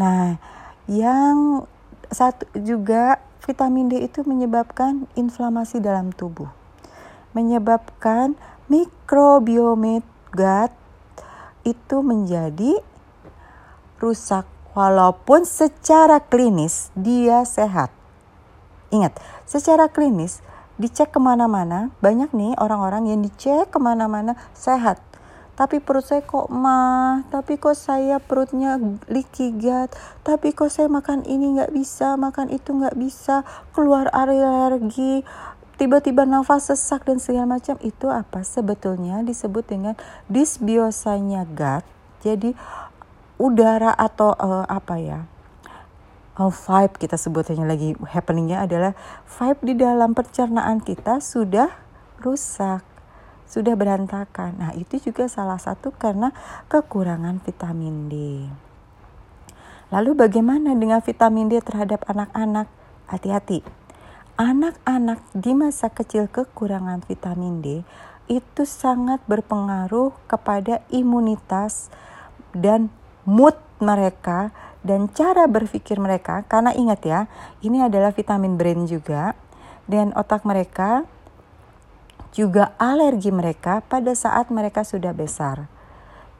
Nah, 0.00 0.40
yang 0.88 1.68
satu 2.08 2.48
juga 2.56 3.20
vitamin 3.44 3.92
D 3.92 4.08
itu 4.08 4.24
menyebabkan 4.24 5.04
inflamasi 5.20 5.84
dalam 5.84 6.16
tubuh. 6.16 6.48
Menyebabkan 7.36 8.40
mikrobiome 8.72 10.00
gut 10.32 10.72
itu 11.64 11.96
menjadi 12.00 12.80
rusak 14.00 14.44
walaupun 14.74 15.46
secara 15.46 16.20
klinis 16.20 16.90
dia 16.98 17.46
sehat. 17.46 17.88
Ingat, 18.90 19.16
secara 19.48 19.88
klinis 19.88 20.42
dicek 20.80 21.14
ke 21.14 21.20
mana-mana, 21.22 21.94
banyak 22.02 22.30
nih 22.34 22.52
orang-orang 22.58 23.10
yang 23.10 23.20
dicek 23.22 23.70
ke 23.70 23.78
mana-mana 23.78 24.34
sehat 24.52 24.98
tapi 25.54 25.78
perut 25.78 26.02
saya 26.02 26.18
kok 26.26 26.50
mah, 26.50 27.22
tapi 27.30 27.62
kok 27.62 27.78
saya 27.78 28.18
perutnya 28.18 28.74
leaky 29.06 29.54
gut, 29.54 29.94
tapi 30.26 30.50
kok 30.50 30.66
saya 30.66 30.90
makan 30.90 31.22
ini 31.30 31.54
nggak 31.58 31.70
bisa, 31.70 32.18
makan 32.18 32.50
itu 32.50 32.74
nggak 32.74 32.98
bisa, 32.98 33.46
keluar 33.70 34.10
alergi, 34.10 35.22
tiba-tiba 35.78 36.26
nafas 36.26 36.74
sesak 36.74 37.06
dan 37.06 37.22
segala 37.22 37.58
macam 37.58 37.78
itu 37.86 38.10
apa 38.10 38.42
sebetulnya 38.42 39.22
disebut 39.22 39.64
dengan 39.66 39.94
disbiosanya 40.26 41.46
gut. 41.46 41.86
Jadi 42.26 42.50
udara 43.38 43.94
atau 43.94 44.34
uh, 44.34 44.66
apa 44.66 44.98
ya? 44.98 45.22
Oh, 46.34 46.50
vibe 46.50 46.98
kita 46.98 47.14
sebutnya 47.14 47.62
lagi 47.62 47.94
happeningnya 48.10 48.66
adalah 48.66 48.98
vibe 49.22 49.60
di 49.70 49.74
dalam 49.78 50.18
pencernaan 50.18 50.82
kita 50.82 51.22
sudah 51.22 51.70
rusak 52.18 52.94
sudah 53.44 53.76
berantakan. 53.78 54.58
Nah, 54.58 54.72
itu 54.74 54.98
juga 54.98 55.30
salah 55.30 55.60
satu 55.60 55.94
karena 55.94 56.32
kekurangan 56.66 57.38
vitamin 57.44 58.10
D. 58.10 58.14
Lalu 59.94 60.10
bagaimana 60.16 60.74
dengan 60.74 60.98
vitamin 61.04 61.46
D 61.52 61.62
terhadap 61.62 62.02
anak-anak? 62.10 62.66
Hati-hati. 63.06 63.62
Anak-anak 64.34 65.22
di 65.36 65.54
masa 65.54 65.92
kecil 65.92 66.26
kekurangan 66.26 67.06
vitamin 67.06 67.62
D 67.62 67.86
itu 68.26 68.64
sangat 68.64 69.22
berpengaruh 69.28 70.10
kepada 70.26 70.82
imunitas 70.90 71.92
dan 72.56 72.88
mood 73.22 73.54
mereka 73.78 74.50
dan 74.84 75.08
cara 75.10 75.48
berpikir 75.48 75.96
mereka 75.96 76.44
karena 76.44 76.76
ingat 76.76 77.00
ya 77.02 77.20
ini 77.64 77.80
adalah 77.80 78.12
vitamin 78.12 78.60
brain 78.60 78.84
juga 78.84 79.32
dan 79.88 80.12
otak 80.12 80.44
mereka 80.44 81.08
juga 82.34 82.74
alergi 82.76 83.30
mereka 83.30 83.80
pada 83.86 84.12
saat 84.12 84.50
mereka 84.50 84.82
sudah 84.82 85.14
besar. 85.14 85.70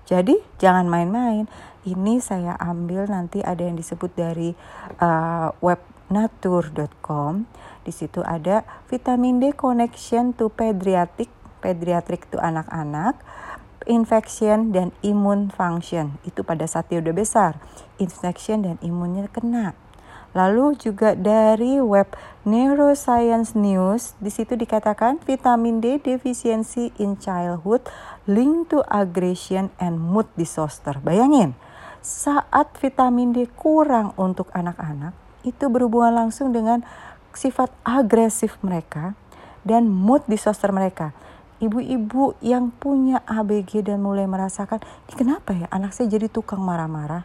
Jadi 0.05 0.37
jangan 0.61 0.85
main-main. 0.85 1.49
Ini 1.85 2.21
saya 2.21 2.59
ambil 2.61 3.09
nanti 3.09 3.41
ada 3.41 3.63
yang 3.63 3.79
disebut 3.79 4.13
dari 4.13 4.53
uh, 5.01 5.49
web 5.63 5.81
nature.com. 6.11 7.49
Di 7.85 7.93
situ 7.93 8.21
ada 8.25 8.67
vitamin 8.89 9.41
D 9.41 9.53
connection 9.53 10.33
to 10.37 10.51
pediatric, 10.53 11.29
pediatric 11.61 12.29
itu 12.29 12.41
anak-anak, 12.41 13.17
infection 13.87 14.73
dan 14.73 14.91
immune 15.05 15.49
function. 15.53 16.21
Itu 16.27 16.43
pada 16.43 16.65
saat 16.65 16.93
dia 16.93 17.01
udah 17.01 17.15
besar. 17.15 17.61
Infection 18.01 18.65
dan 18.65 18.77
imunnya 18.85 19.29
kena. 19.33 19.73
Lalu 20.35 20.75
juga 20.75 21.15
dari 21.15 21.79
web 21.79 22.11
Neuroscience 22.43 23.55
News, 23.55 24.19
di 24.19 24.35
situ 24.35 24.59
dikatakan 24.59 25.23
vitamin 25.23 25.79
D 25.79 26.03
deficiency 26.03 26.91
in 26.99 27.15
childhood 27.23 27.87
linked 28.27 28.75
to 28.75 28.83
aggression 28.91 29.71
and 29.79 30.03
mood 30.03 30.27
disorder. 30.35 30.99
Bayangin, 30.99 31.55
saat 32.03 32.75
vitamin 32.83 33.31
D 33.31 33.47
kurang 33.47 34.11
untuk 34.19 34.51
anak-anak, 34.51 35.15
itu 35.47 35.71
berhubungan 35.71 36.27
langsung 36.27 36.51
dengan 36.51 36.83
sifat 37.31 37.71
agresif 37.87 38.59
mereka 38.59 39.15
dan 39.63 39.87
mood 39.87 40.27
disorder 40.27 40.75
mereka. 40.75 41.15
Ibu-ibu 41.65 42.37
yang 42.45 42.69
punya 42.77 43.25
ABG 43.25 43.89
dan 43.89 44.05
mulai 44.05 44.29
merasakan, 44.29 44.85
ini 45.09 45.15
kenapa 45.17 45.57
ya 45.57 45.65
anak 45.73 45.97
saya 45.97 46.13
jadi 46.13 46.29
tukang 46.29 46.61
marah-marah? 46.61 47.25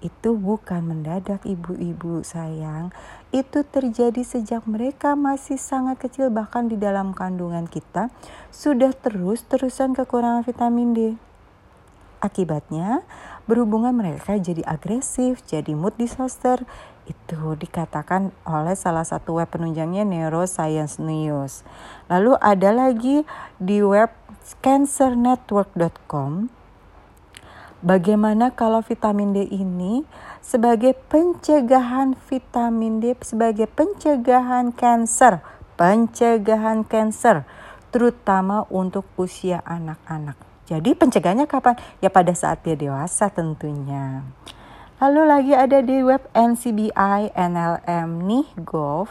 itu 0.00 0.36
bukan 0.36 0.80
mendadak 0.84 1.44
ibu-ibu 1.44 2.24
sayang. 2.24 2.92
Itu 3.30 3.62
terjadi 3.62 4.20
sejak 4.24 4.64
mereka 4.66 5.14
masih 5.14 5.60
sangat 5.60 6.00
kecil 6.00 6.32
bahkan 6.32 6.66
di 6.66 6.76
dalam 6.80 7.12
kandungan 7.12 7.68
kita 7.68 8.08
sudah 8.50 8.96
terus-terusan 8.96 9.94
kekurangan 9.94 10.42
vitamin 10.42 10.90
D. 10.96 11.00
Akibatnya 12.20 13.00
berhubungan 13.48 13.96
mereka 13.96 14.36
jadi 14.36 14.60
agresif, 14.68 15.40
jadi 15.48 15.72
mood 15.72 15.96
disorder. 15.96 16.68
Itu 17.08 17.56
dikatakan 17.56 18.32
oleh 18.44 18.76
salah 18.76 19.06
satu 19.06 19.40
web 19.40 19.48
penunjangnya 19.48 20.04
Neuroscience 20.04 21.00
News. 21.00 21.64
Lalu 22.12 22.36
ada 22.40 22.70
lagi 22.74 23.24
di 23.56 23.80
web 23.80 24.12
cancernetwork.com 24.60 26.60
Bagaimana 27.80 28.52
kalau 28.52 28.84
vitamin 28.84 29.32
D 29.32 29.48
ini 29.48 30.04
sebagai 30.44 30.92
pencegahan 31.08 32.12
vitamin 32.28 33.00
D 33.00 33.16
sebagai 33.24 33.64
pencegahan 33.72 34.76
kanker, 34.76 35.40
pencegahan 35.80 36.84
kanker 36.84 37.48
terutama 37.88 38.68
untuk 38.68 39.08
usia 39.16 39.64
anak-anak. 39.64 40.36
Jadi 40.68 40.92
pencegahannya 40.92 41.48
kapan? 41.48 41.80
Ya 42.04 42.12
pada 42.12 42.36
saat 42.36 42.60
dia 42.68 42.76
dewasa 42.76 43.32
tentunya. 43.32 44.28
Lalu 45.00 45.22
lagi 45.24 45.56
ada 45.56 45.80
di 45.80 46.04
web 46.04 46.20
NCBI 46.36 47.32
NLM 47.32 48.20
nih 48.20 48.52
Gov 48.60 49.08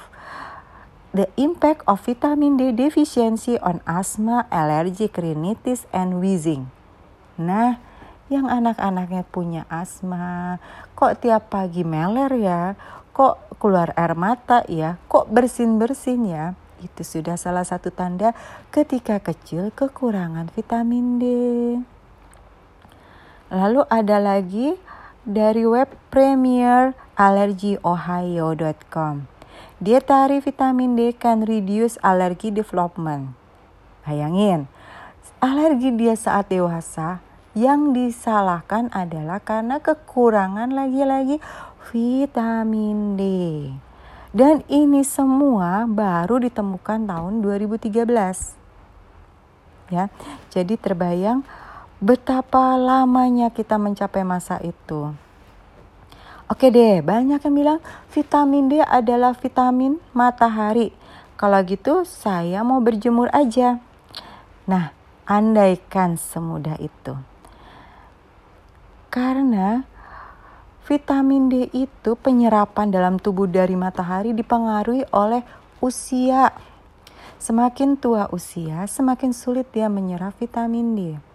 The 1.17 1.25
impact 1.34 1.81
of 1.89 2.05
vitamin 2.05 2.62
D 2.62 2.69
deficiency 2.69 3.58
on 3.58 3.81
asthma, 3.89 4.46
allergic 4.53 5.17
rhinitis, 5.17 5.89
and 5.89 6.22
wheezing. 6.22 6.69
Nah, 7.41 7.81
yang 8.29 8.46
anak-anaknya 8.46 9.25
punya 9.25 9.65
asma, 9.74 10.62
kok 10.93 11.25
tiap 11.25 11.50
pagi 11.50 11.81
meler 11.81 12.29
ya, 12.38 12.77
kok 13.10 13.41
keluar 13.58 13.89
air 13.98 14.13
mata 14.13 14.62
ya, 14.69 15.01
kok 15.10 15.34
bersin-bersin 15.34 16.29
ya, 16.29 16.53
itu 16.86 17.01
sudah 17.01 17.34
salah 17.41 17.65
satu 17.65 17.89
tanda 17.89 18.38
ketika 18.69 19.17
kecil 19.17 19.74
kekurangan 19.74 20.53
vitamin 20.53 21.17
D. 21.17 21.25
Lalu 23.50 23.81
ada 23.89 24.22
lagi 24.22 24.77
dari 25.29 25.62
web 25.62 25.93
Premier 26.09 26.98
allergyohio.com. 27.13 29.29
Dietary 29.77 30.41
vitamin 30.41 30.98
D 30.98 31.13
can 31.13 31.45
reduce 31.45 32.01
allergy 32.01 32.50
development. 32.50 33.38
Bayangin, 34.03 34.65
alergi 35.38 35.93
dia 35.93 36.17
saat 36.17 36.50
dewasa 36.50 37.21
yang 37.53 37.93
disalahkan 37.93 38.89
adalah 38.89 39.38
karena 39.38 39.77
kekurangan 39.77 40.74
lagi-lagi 40.74 41.38
vitamin 41.93 43.13
D. 43.15 43.24
Dan 44.29 44.62
ini 44.65 45.01
semua 45.05 45.86
baru 45.89 46.41
ditemukan 46.41 47.05
tahun 47.05 47.45
2013. 47.45 48.57
Ya. 49.89 50.13
Jadi 50.53 50.77
terbayang 50.77 51.41
betapa 52.00 52.79
lamanya 52.79 53.51
kita 53.51 53.75
mencapai 53.75 54.24
masa 54.24 54.56
itu. 54.63 55.12
Oke 56.50 56.74
deh, 56.74 57.06
banyak 57.06 57.44
yang 57.46 57.56
bilang 57.56 57.79
vitamin 58.10 58.72
D 58.72 58.82
adalah 58.82 59.38
vitamin 59.38 60.01
matahari. 60.15 60.96
Kalau 61.38 61.62
gitu 61.62 62.08
saya 62.10 62.65
mau 62.65 62.82
berjemur 62.82 63.29
aja. 63.29 63.77
Nah, 64.65 64.96
andaikan 65.29 66.18
semudah 66.18 66.79
itu. 66.82 67.13
Karena 69.13 69.86
vitamin 70.89 71.53
D 71.53 71.70
itu 71.70 72.18
penyerapan 72.18 72.89
dalam 72.89 73.22
tubuh 73.22 73.46
dari 73.46 73.77
matahari 73.77 74.34
dipengaruhi 74.34 75.06
oleh 75.13 75.46
usia. 75.86 76.50
Semakin 77.38 77.94
tua 77.96 78.25
usia, 78.34 78.89
semakin 78.89 79.32
sulit 79.38 79.70
dia 79.70 79.86
menyerap 79.86 80.34
vitamin 80.41 80.88
D. 80.98 81.28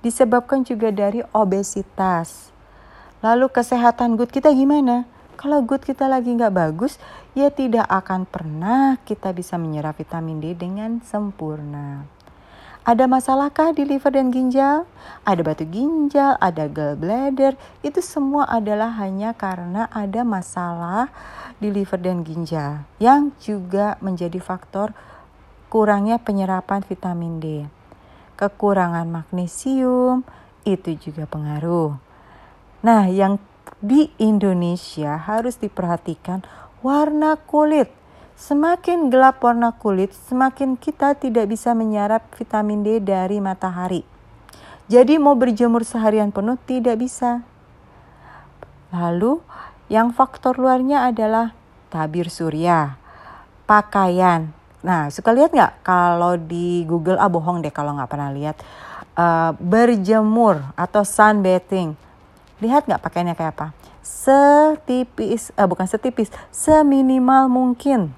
Disebabkan 0.00 0.64
juga 0.64 0.88
dari 0.88 1.20
obesitas. 1.36 2.48
Lalu 3.20 3.52
kesehatan 3.52 4.16
gut 4.16 4.32
kita 4.32 4.48
gimana? 4.48 5.04
Kalau 5.36 5.60
gut 5.64 5.84
kita 5.84 6.08
lagi 6.08 6.32
nggak 6.32 6.52
bagus, 6.52 6.96
ya 7.36 7.48
tidak 7.48 7.88
akan 7.88 8.24
pernah 8.24 8.96
kita 9.04 9.32
bisa 9.36 9.60
menyerap 9.60 9.96
vitamin 9.96 10.40
D 10.40 10.52
dengan 10.56 11.00
sempurna. 11.04 12.04
Ada 12.80 13.04
masalahkah 13.04 13.76
di 13.76 13.84
liver 13.84 14.08
dan 14.08 14.32
ginjal? 14.32 14.88
Ada 15.28 15.44
batu 15.44 15.68
ginjal, 15.68 16.40
ada 16.40 16.64
gallbladder. 16.64 17.60
Itu 17.84 18.00
semua 18.00 18.48
adalah 18.48 18.96
hanya 18.96 19.36
karena 19.36 19.84
ada 19.92 20.24
masalah 20.24 21.12
di 21.60 21.68
liver 21.68 22.00
dan 22.00 22.24
ginjal 22.24 22.88
yang 22.96 23.36
juga 23.36 24.00
menjadi 24.00 24.40
faktor 24.40 24.96
kurangnya 25.68 26.16
penyerapan 26.16 26.80
vitamin 26.80 27.36
D. 27.36 27.46
Kekurangan 28.40 29.04
magnesium 29.04 30.24
itu 30.64 30.96
juga 30.96 31.28
pengaruh. 31.28 31.92
Nah, 32.80 33.04
yang 33.12 33.36
di 33.84 34.08
Indonesia 34.16 35.20
harus 35.20 35.60
diperhatikan 35.60 36.40
warna 36.80 37.36
kulit 37.36 38.00
Semakin 38.40 39.12
gelap 39.12 39.44
warna 39.44 39.68
kulit, 39.76 40.16
semakin 40.16 40.72
kita 40.80 41.12
tidak 41.12 41.52
bisa 41.52 41.76
menyerap 41.76 42.24
vitamin 42.40 42.80
D 42.80 42.96
dari 42.96 43.36
matahari. 43.36 44.00
Jadi 44.88 45.20
mau 45.20 45.36
berjemur 45.36 45.84
seharian 45.84 46.32
penuh 46.32 46.56
tidak 46.64 47.04
bisa. 47.04 47.44
Lalu 48.96 49.44
yang 49.92 50.16
faktor 50.16 50.56
luarnya 50.56 51.04
adalah 51.04 51.52
tabir 51.92 52.32
surya, 52.32 52.96
pakaian. 53.68 54.56
Nah 54.80 55.12
suka 55.12 55.32
lihat 55.36 55.52
nggak 55.52 55.84
kalau 55.84 56.40
di 56.40 56.88
Google 56.88 57.20
ah 57.20 57.28
bohong 57.28 57.60
deh 57.60 57.72
kalau 57.72 57.92
nggak 57.96 58.10
pernah 58.10 58.32
lihat 58.32 58.56
uh, 59.16 59.52
berjemur 59.60 60.64
atau 60.76 61.04
sunbathing. 61.04 61.96
Lihat 62.60 62.88
nggak 62.88 63.00
pakaiannya 63.00 63.36
kayak 63.36 63.52
apa? 63.56 63.66
Setipis, 64.00 65.52
uh, 65.56 65.68
bukan 65.68 65.84
setipis, 65.88 66.32
seminimal 66.48 67.48
mungkin 67.48 68.12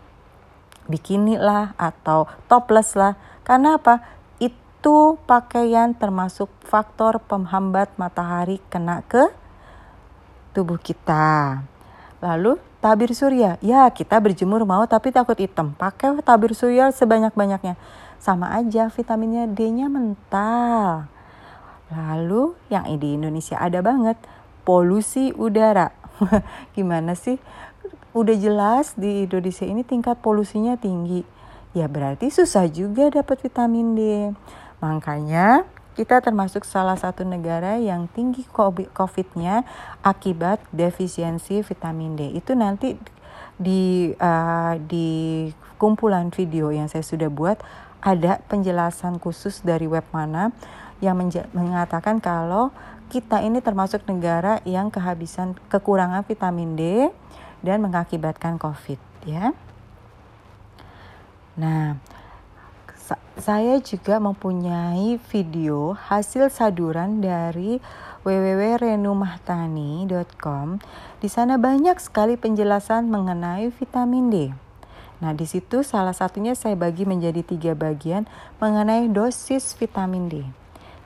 bikini 0.87 1.39
lah 1.39 1.75
atau 1.79 2.27
topless 2.47 2.95
lah. 2.99 3.19
Karena 3.43 3.79
apa? 3.79 4.03
Itu 4.39 5.19
pakaian 5.27 5.95
termasuk 5.95 6.51
faktor 6.67 7.23
penghambat 7.23 7.95
matahari 7.99 8.59
kena 8.71 9.03
ke 9.07 9.31
tubuh 10.55 10.79
kita. 10.79 11.63
Lalu 12.23 12.59
tabir 12.83 13.15
surya. 13.15 13.57
Ya, 13.63 13.87
kita 13.89 14.19
berjemur 14.19 14.67
mau 14.67 14.83
tapi 14.91 15.15
takut 15.15 15.39
hitam. 15.39 15.73
Pakai 15.79 16.19
tabir 16.21 16.53
surya 16.53 16.91
sebanyak-banyaknya. 16.91 17.79
Sama 18.19 18.51
aja 18.53 18.91
vitaminnya 18.91 19.47
D-nya 19.47 19.87
mental. 19.87 21.07
Lalu 21.89 22.59
yang 22.69 22.91
di 22.99 23.15
Indonesia 23.15 23.57
ada 23.57 23.79
banget 23.81 24.19
polusi 24.67 25.31
udara. 25.33 25.95
Gimana 26.77 27.15
sih? 27.15 27.39
udah 28.13 28.37
jelas 28.37 28.93
di 28.93 29.25
Indonesia 29.25 29.65
ini 29.65 29.83
tingkat 29.83 30.21
polusinya 30.21 30.77
tinggi. 30.77 31.25
Ya 31.73 31.89
berarti 31.89 32.29
susah 32.29 32.69
juga 32.69 33.09
dapat 33.09 33.41
vitamin 33.41 33.97
D. 33.97 34.01
Makanya 34.85 35.65
kita 35.93 36.25
termasuk 36.25 36.65
salah 36.65 36.97
satu 36.97 37.23
negara 37.25 37.77
yang 37.77 38.09
tinggi 38.09 38.49
COVID-nya 38.93 39.65
akibat 40.01 40.61
defisiensi 40.73 41.61
vitamin 41.61 42.17
D. 42.17 42.21
Itu 42.33 42.57
nanti 42.57 42.97
di 43.61 44.13
uh, 44.17 44.75
di 44.81 45.49
kumpulan 45.77 46.33
video 46.33 46.73
yang 46.73 46.89
saya 46.89 47.05
sudah 47.05 47.29
buat 47.29 47.61
ada 48.03 48.43
penjelasan 48.51 49.21
khusus 49.23 49.63
dari 49.63 49.87
web 49.87 50.05
mana 50.11 50.51
yang 50.99 51.19
mengatakan 51.55 52.19
kalau 52.19 52.75
kita 53.13 53.45
ini 53.45 53.61
termasuk 53.61 54.07
negara 54.09 54.65
yang 54.65 54.89
kehabisan 54.89 55.59
kekurangan 55.69 56.25
vitamin 56.25 56.75
D 56.75 56.83
dan 57.61 57.85
mengakibatkan 57.85 58.57
COVID 58.57 58.99
ya. 59.29 59.53
Nah, 61.53 62.01
saya 63.39 63.81
juga 63.83 64.21
mempunyai 64.23 65.19
video 65.31 65.93
hasil 65.97 66.51
saduran 66.53 67.21
dari 67.25 67.81
www.renumahtani.com. 68.23 70.79
Di 71.19 71.29
sana 71.31 71.59
banyak 71.59 71.99
sekali 71.99 72.37
penjelasan 72.39 73.11
mengenai 73.11 73.71
vitamin 73.75 74.31
D. 74.31 74.53
Nah, 75.23 75.31
di 75.35 75.47
situ 75.47 75.87
salah 75.87 76.15
satunya 76.15 76.55
saya 76.59 76.75
bagi 76.75 77.07
menjadi 77.07 77.43
tiga 77.47 77.79
bagian 77.79 78.27
mengenai 78.59 79.07
dosis 79.11 79.75
vitamin 79.79 80.27
D. 80.27 80.43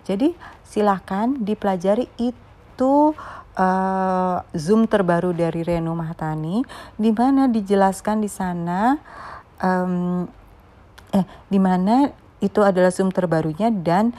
Jadi, 0.09 0.33
silakan 0.64 1.45
dipelajari 1.45 2.09
itu 2.16 3.12
uh, 3.57 4.37
Zoom 4.57 4.88
terbaru 4.88 5.33
dari 5.33 5.64
Renu 5.64 5.97
Mahtani 5.97 6.62
di 6.97 7.11
mana 7.11 7.49
dijelaskan 7.49 8.25
di 8.25 8.31
sana 8.31 8.97
um, 9.61 10.29
eh 11.14 11.25
di 11.47 11.59
mana 11.61 12.11
itu 12.42 12.61
adalah 12.62 12.90
Zoom 12.90 13.11
terbarunya 13.11 13.71
dan 13.71 14.14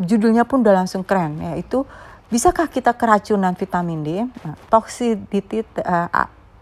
judulnya 0.00 0.48
pun 0.48 0.64
udah 0.64 0.84
langsung 0.84 1.04
keren 1.04 1.38
yaitu 1.40 1.84
bisakah 2.32 2.66
kita 2.66 2.96
keracunan 2.96 3.52
vitamin 3.52 4.00
D 4.02 4.08
nah, 4.24 4.56
toxicity 4.72 5.62
uh, 5.84 6.08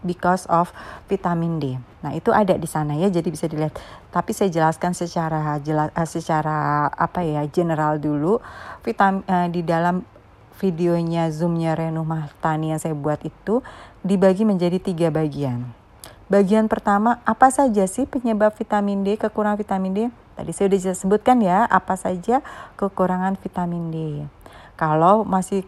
because 0.01 0.49
of 0.49 0.73
vitamin 1.05 1.61
D. 1.61 1.77
Nah, 2.01 2.11
itu 2.17 2.33
ada 2.33 2.57
di 2.57 2.65
sana 2.65 2.97
ya, 2.97 3.07
jadi 3.07 3.29
bisa 3.29 3.45
dilihat. 3.45 3.77
Tapi 4.09 4.33
saya 4.33 4.49
jelaskan 4.49 4.97
secara 4.97 5.61
jelas 5.61 5.93
secara 6.09 6.89
apa 6.89 7.21
ya, 7.21 7.45
general 7.47 8.01
dulu. 8.01 8.41
Vitamin 8.81 9.21
uh, 9.29 9.47
di 9.47 9.61
dalam 9.61 10.01
videonya 10.57 11.29
zoomnya 11.33 11.73
Renu 11.73 12.05
Mahtani 12.05 12.73
yang 12.73 12.81
saya 12.81 12.93
buat 12.93 13.21
itu 13.25 13.65
dibagi 14.05 14.45
menjadi 14.45 14.77
tiga 14.77 15.09
bagian. 15.09 15.80
Bagian 16.31 16.71
pertama, 16.71 17.19
apa 17.27 17.51
saja 17.51 17.83
sih 17.91 18.07
penyebab 18.07 18.55
vitamin 18.55 19.03
D, 19.03 19.19
kekurangan 19.19 19.59
vitamin 19.59 19.91
D? 19.91 19.99
Tadi 20.39 20.55
saya 20.55 20.71
sudah 20.71 20.95
sebutkan 20.95 21.43
ya, 21.43 21.67
apa 21.67 21.99
saja 21.99 22.39
kekurangan 22.79 23.35
vitamin 23.35 23.91
D. 23.91 23.97
Kalau 24.79 25.27
masih 25.27 25.67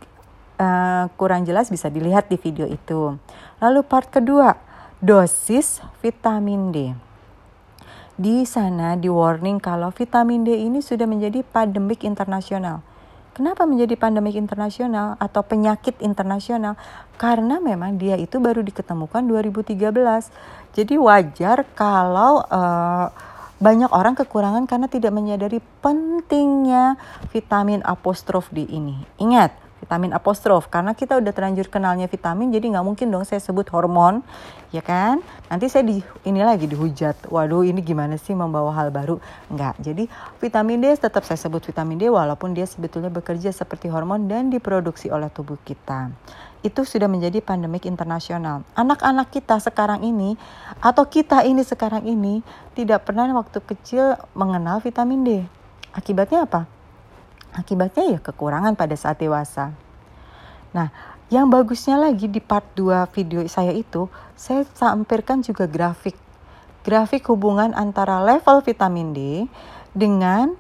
uh, 0.63 1.11
kurang 1.19 1.43
jelas 1.43 1.67
bisa 1.67 1.91
dilihat 1.91 2.31
di 2.31 2.39
video 2.39 2.63
itu. 2.63 3.19
Lalu 3.59 3.83
part 3.83 4.07
kedua, 4.07 4.55
dosis 5.03 5.83
vitamin 5.99 6.71
D. 6.71 6.95
Di 8.15 8.47
sana 8.47 8.95
di 8.95 9.11
warning 9.11 9.59
kalau 9.59 9.91
vitamin 9.91 10.47
D 10.47 10.63
ini 10.63 10.79
sudah 10.79 11.03
menjadi 11.03 11.43
pandemik 11.43 12.07
internasional. 12.07 12.79
Kenapa 13.33 13.65
menjadi 13.65 13.97
pandemik 13.97 14.37
internasional 14.37 15.17
atau 15.17 15.41
penyakit 15.41 15.97
internasional? 16.05 16.77
Karena 17.17 17.57
memang 17.57 17.97
dia 17.97 18.13
itu 18.13 18.37
baru 18.37 18.61
diketemukan 18.61 19.25
2013. 19.25 19.73
Jadi 20.77 20.95
wajar 21.01 21.65
kalau 21.73 22.45
uh, 22.45 23.09
banyak 23.57 23.89
orang 23.89 24.13
kekurangan 24.13 24.69
karena 24.69 24.85
tidak 24.85 25.15
menyadari 25.15 25.63
pentingnya 25.81 26.99
vitamin 27.33 27.81
apostrof 27.81 28.51
D 28.53 28.69
ini. 28.69 29.01
Ingat, 29.17 29.62
vitamin 29.83 30.15
apostrof 30.15 30.71
karena 30.71 30.95
kita 30.95 31.19
udah 31.19 31.35
terlanjur 31.35 31.67
kenalnya 31.67 32.07
vitamin 32.07 32.55
jadi 32.55 32.71
nggak 32.71 32.85
mungkin 32.87 33.11
dong 33.11 33.27
saya 33.27 33.43
sebut 33.43 33.67
hormon 33.75 34.23
ya 34.71 34.79
kan 34.79 35.19
nanti 35.51 35.67
saya 35.67 35.83
di 35.83 35.99
ini 36.23 36.39
lagi 36.39 36.71
dihujat 36.71 37.27
waduh 37.27 37.67
ini 37.67 37.83
gimana 37.83 38.15
sih 38.15 38.31
membawa 38.31 38.71
hal 38.71 38.95
baru 38.95 39.19
nggak 39.51 39.83
jadi 39.83 40.07
vitamin 40.39 40.79
D 40.79 40.95
tetap 40.95 41.27
saya 41.27 41.35
sebut 41.35 41.59
vitamin 41.67 41.99
D 41.99 42.07
walaupun 42.07 42.55
dia 42.55 42.63
sebetulnya 42.63 43.11
bekerja 43.11 43.51
seperti 43.51 43.91
hormon 43.91 44.31
dan 44.31 44.47
diproduksi 44.47 45.11
oleh 45.11 45.27
tubuh 45.27 45.59
kita 45.67 46.15
itu 46.63 46.87
sudah 46.87 47.11
menjadi 47.11 47.43
pandemik 47.43 47.83
internasional. 47.83 48.63
Anak-anak 48.73 49.35
kita 49.35 49.59
sekarang 49.59 49.99
ini 49.99 50.39
atau 50.79 51.03
kita 51.03 51.43
ini 51.43 51.59
sekarang 51.59 52.07
ini 52.07 52.39
tidak 52.71 53.03
pernah 53.03 53.27
waktu 53.35 53.59
kecil 53.59 54.15
mengenal 54.31 54.79
vitamin 54.79 55.27
D. 55.27 55.29
Akibatnya 55.91 56.47
apa? 56.47 56.72
Akibatnya 57.53 58.17
ya 58.17 58.19
kekurangan 58.19 58.73
pada 58.73 58.97
saat 58.97 59.21
dewasa. 59.21 59.77
Nah, 60.73 60.89
yang 61.29 61.49
bagusnya 61.49 62.01
lagi 62.01 62.25
di 62.25 62.41
part 62.41 62.65
2 62.73 63.05
video 63.13 63.45
saya 63.45 63.73
itu, 63.73 64.09
saya 64.33 64.65
sampaikan 64.73 65.45
juga 65.45 65.69
grafik. 65.69 66.17
Grafik 66.81 67.29
hubungan 67.29 67.71
antara 67.77 68.19
level 68.19 68.65
vitamin 68.65 69.13
D 69.13 69.19
dengan 69.93 70.57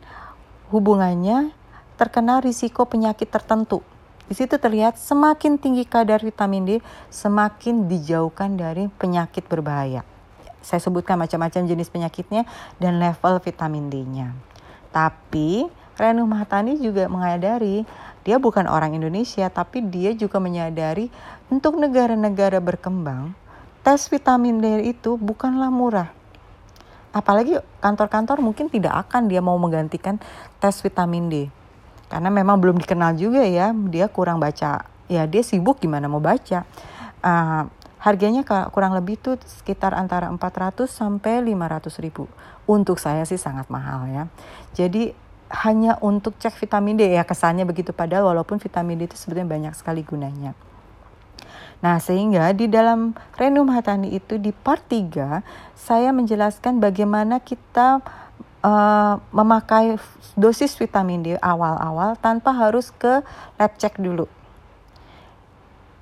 hubungannya 0.69 1.51
terkena 1.97 2.39
risiko 2.41 2.85
penyakit 2.85 3.29
tertentu. 3.29 3.81
Di 4.23 4.33
situ 4.39 4.55
terlihat 4.55 4.95
semakin 4.95 5.59
tinggi 5.59 5.83
kadar 5.83 6.23
vitamin 6.23 6.63
D, 6.63 6.71
semakin 7.11 7.91
dijauhkan 7.91 8.55
dari 8.55 8.87
penyakit 8.87 9.45
berbahaya. 9.49 10.07
Saya 10.63 10.79
sebutkan 10.79 11.19
macam-macam 11.19 11.67
jenis 11.67 11.91
penyakitnya 11.91 12.47
dan 12.79 13.03
level 13.03 13.43
vitamin 13.43 13.91
D-nya. 13.91 14.31
Tapi 14.95 15.67
Renu 15.97 16.25
Mahatani 16.25 16.79
juga 16.81 17.05
menyadari 17.05 17.85
dia 18.23 18.39
bukan 18.39 18.65
orang 18.65 18.95
Indonesia 18.95 19.51
tapi 19.51 19.83
dia 19.83 20.15
juga 20.15 20.39
menyadari 20.39 21.11
untuk 21.51 21.75
negara-negara 21.77 22.63
berkembang 22.63 23.35
tes 23.83 24.07
vitamin 24.07 24.63
D 24.63 24.95
itu 24.95 25.19
bukanlah 25.19 25.67
murah. 25.67 26.09
Apalagi 27.13 27.59
kantor-kantor 27.83 28.41
mungkin 28.41 28.71
tidak 28.71 28.95
akan 29.05 29.29
dia 29.29 29.43
mau 29.43 29.59
menggantikan 29.59 30.17
tes 30.57 30.79
vitamin 30.79 31.27
D. 31.29 31.35
Karena 32.07 32.31
memang 32.31 32.57
belum 32.57 32.79
dikenal 32.79 33.19
juga 33.19 33.43
ya, 33.43 33.75
dia 33.91 34.07
kurang 34.07 34.39
baca. 34.39 34.87
Ya 35.11 35.27
dia 35.27 35.43
sibuk 35.43 35.83
gimana 35.83 36.07
mau 36.07 36.23
baca. 36.23 36.63
Uh, 37.19 37.67
harganya 37.99 38.41
kurang 38.71 38.95
lebih 38.95 39.19
tuh 39.19 39.35
sekitar 39.45 39.93
antara 39.93 40.31
400 40.31 40.87
sampai 40.87 41.43
500 41.43 41.91
ribu. 42.01 42.25
Untuk 42.63 42.97
saya 42.97 43.27
sih 43.27 43.37
sangat 43.37 43.67
mahal 43.67 44.07
ya. 44.07 44.23
Jadi 44.71 45.11
hanya 45.51 45.99
untuk 45.99 46.35
cek 46.39 46.55
vitamin 46.57 46.97
D 46.97 47.09
ya 47.13 47.27
kesannya 47.27 47.67
begitu 47.67 47.91
padahal 47.91 48.31
walaupun 48.31 48.57
vitamin 48.57 48.99
D 48.99 49.11
itu 49.11 49.17
sebetulnya 49.19 49.49
banyak 49.49 49.73
sekali 49.77 50.01
gunanya. 50.01 50.55
Nah, 51.83 51.99
sehingga 51.99 52.55
di 52.55 52.71
dalam 52.71 53.11
Renum 53.35 53.67
Hatani 53.67 54.15
itu 54.15 54.39
di 54.39 54.55
part 54.55 54.87
3 54.87 55.43
saya 55.75 56.15
menjelaskan 56.15 56.79
bagaimana 56.79 57.43
kita 57.43 57.99
uh, 58.63 59.19
memakai 59.35 59.99
dosis 60.39 60.79
vitamin 60.79 61.19
D 61.21 61.27
awal-awal 61.43 62.15
tanpa 62.23 62.55
harus 62.55 62.89
ke 62.95 63.19
lab 63.59 63.75
check 63.75 63.99
dulu. 63.99 64.31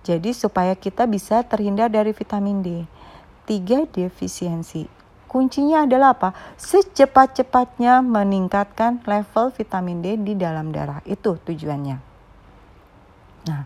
Jadi 0.05 0.37
supaya 0.37 0.77
kita 0.77 1.09
bisa 1.09 1.41
terhindar 1.45 1.89
dari 1.89 2.13
vitamin 2.13 2.61
D. 2.61 2.69
Tiga 3.49 3.89
defisiensi 3.89 5.00
Kuncinya 5.31 5.87
adalah 5.87 6.11
apa? 6.11 6.35
Secepat-cepatnya 6.59 8.03
meningkatkan 8.03 8.99
level 9.07 9.55
vitamin 9.55 10.03
D 10.03 10.19
di 10.19 10.35
dalam 10.35 10.75
darah. 10.75 10.99
Itu 11.07 11.39
tujuannya. 11.39 11.95
Nah, 13.47 13.63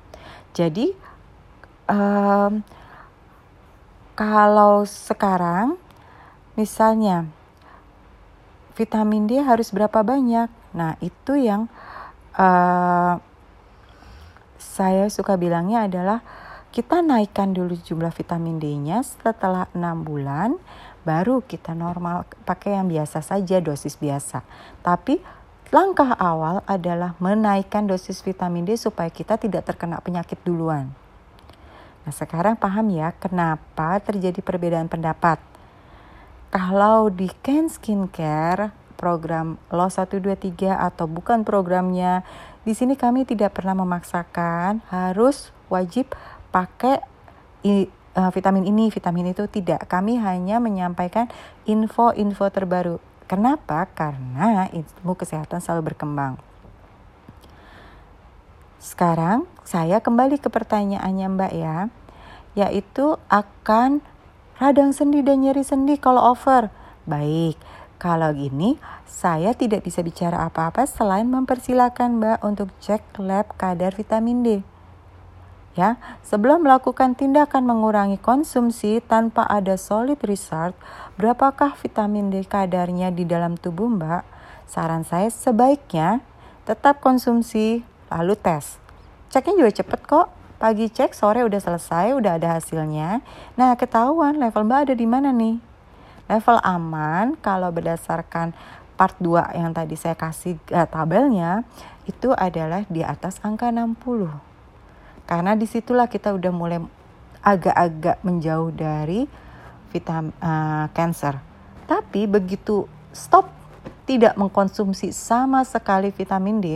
jadi 0.54 0.94
um, 1.90 2.62
kalau 4.14 4.86
sekarang 4.86 5.82
misalnya 6.54 7.26
vitamin 8.78 9.26
D 9.26 9.42
harus 9.42 9.74
berapa 9.74 10.06
banyak? 10.06 10.54
Nah, 10.78 11.02
itu 11.02 11.34
yang 11.34 11.66
uh, 12.38 13.18
saya 14.62 15.10
suka 15.10 15.34
bilangnya 15.34 15.90
adalah 15.90 16.22
kita 16.76 17.00
naikkan 17.00 17.56
dulu 17.56 17.80
jumlah 17.80 18.12
vitamin 18.12 18.60
D-nya 18.60 19.00
setelah 19.00 19.72
6 19.72 19.80
bulan 20.04 20.60
baru 21.06 21.46
kita 21.46 21.78
normal 21.78 22.26
pakai 22.44 22.76
yang 22.76 22.90
biasa 22.90 23.22
saja 23.22 23.62
dosis 23.62 23.96
biasa. 23.96 24.42
Tapi 24.82 25.22
langkah 25.70 26.12
awal 26.18 26.66
adalah 26.66 27.14
menaikkan 27.22 27.86
dosis 27.86 28.26
vitamin 28.26 28.66
D 28.66 28.76
supaya 28.76 29.08
kita 29.14 29.38
tidak 29.38 29.70
terkena 29.70 30.02
penyakit 30.02 30.42
duluan. 30.42 30.92
Nah, 32.06 32.14
sekarang 32.14 32.58
paham 32.58 32.90
ya 32.94 33.14
kenapa 33.18 33.98
terjadi 34.02 34.42
perbedaan 34.42 34.90
pendapat. 34.90 35.42
Kalau 36.54 37.10
di 37.10 37.30
Ken 37.42 37.70
Skincare 37.70 38.74
program 38.96 39.60
LO 39.70 39.90
123 39.92 40.72
atau 40.72 41.06
bukan 41.06 41.44
programnya, 41.44 42.24
di 42.66 42.74
sini 42.74 42.98
kami 42.98 43.28
tidak 43.28 43.58
pernah 43.58 43.78
memaksakan 43.78 44.82
harus 44.90 45.54
wajib 45.70 46.14
pakai 46.50 47.04
uh, 48.16 48.32
vitamin 48.32 48.66
ini, 48.66 48.88
vitamin 48.90 49.36
itu 49.36 49.46
tidak. 49.52 49.86
Kami 49.86 50.18
hanya 50.18 50.58
menyampaikan 50.64 51.30
info-info 51.68 52.48
terbaru. 52.50 52.98
Kenapa? 53.28 53.86
Karena 53.92 54.72
ilmu 54.72 55.14
kesehatan 55.14 55.60
selalu 55.60 55.94
berkembang. 55.94 56.40
Sekarang 58.80 59.50
saya 59.66 59.98
kembali 60.00 60.38
ke 60.38 60.48
pertanyaannya 60.48 61.28
Mbak 61.34 61.54
ya, 61.58 61.90
yaitu 62.54 63.18
akan 63.34 64.06
radang 64.62 64.94
sendi 64.94 65.26
dan 65.26 65.42
nyeri 65.42 65.66
sendi 65.66 65.98
kalau 65.98 66.22
over. 66.22 66.70
Baik, 67.10 67.58
kalau 67.98 68.30
gini 68.30 68.78
saya 69.10 69.58
tidak 69.58 69.90
bisa 69.90 70.06
bicara 70.06 70.46
apa-apa 70.46 70.86
selain 70.86 71.26
mempersilahkan 71.26 72.14
Mbak 72.14 72.40
untuk 72.46 72.70
cek 72.78 73.18
lab 73.18 73.50
kadar 73.58 73.98
vitamin 73.98 74.46
D 74.46 74.75
ya. 75.76 76.00
Sebelum 76.26 76.64
melakukan 76.64 77.14
tindakan 77.14 77.68
mengurangi 77.68 78.18
konsumsi 78.18 79.04
tanpa 79.04 79.46
ada 79.46 79.76
solid 79.76 80.18
result, 80.26 80.74
berapakah 81.20 81.76
vitamin 81.78 82.32
D 82.34 82.48
kadarnya 82.48 83.12
di 83.12 83.28
dalam 83.28 83.60
tubuh 83.60 83.92
Mbak? 83.92 84.24
Saran 84.66 85.06
saya 85.06 85.30
sebaiknya 85.30 86.26
tetap 86.66 87.04
konsumsi 87.04 87.86
lalu 88.10 88.34
tes. 88.34 88.82
Ceknya 89.30 89.54
juga 89.62 89.72
cepet 89.84 90.02
kok. 90.08 90.28
Pagi 90.56 90.88
cek, 90.88 91.12
sore 91.12 91.44
udah 91.44 91.60
selesai, 91.60 92.16
udah 92.16 92.40
ada 92.40 92.56
hasilnya. 92.58 93.20
Nah, 93.60 93.76
ketahuan 93.76 94.40
level 94.40 94.64
Mbak 94.66 94.80
ada 94.90 94.96
di 94.96 95.04
mana 95.04 95.30
nih? 95.36 95.60
Level 96.26 96.58
aman 96.64 97.38
kalau 97.44 97.70
berdasarkan 97.70 98.56
part 98.96 99.20
2 99.20 99.60
yang 99.60 99.76
tadi 99.76 100.00
saya 100.00 100.16
kasih 100.16 100.58
uh, 100.72 100.88
tabelnya 100.88 101.68
itu 102.08 102.32
adalah 102.34 102.88
di 102.88 103.04
atas 103.04 103.44
angka 103.44 103.70
60. 103.70 104.55
Karena 105.26 105.58
di 105.58 105.66
situlah 105.66 106.06
kita 106.06 106.34
udah 106.38 106.52
mulai 106.54 106.80
agak-agak 107.42 108.22
menjauh 108.26 108.74
dari 108.74 109.26
vitamin 109.94 110.34
uh, 110.42 110.90
cancer. 110.94 111.38
Tapi 111.86 112.26
begitu 112.26 112.90
stop 113.14 113.50
tidak 114.06 114.38
mengkonsumsi 114.38 115.10
sama 115.14 115.66
sekali 115.66 116.14
vitamin 116.14 116.62
D, 116.62 116.68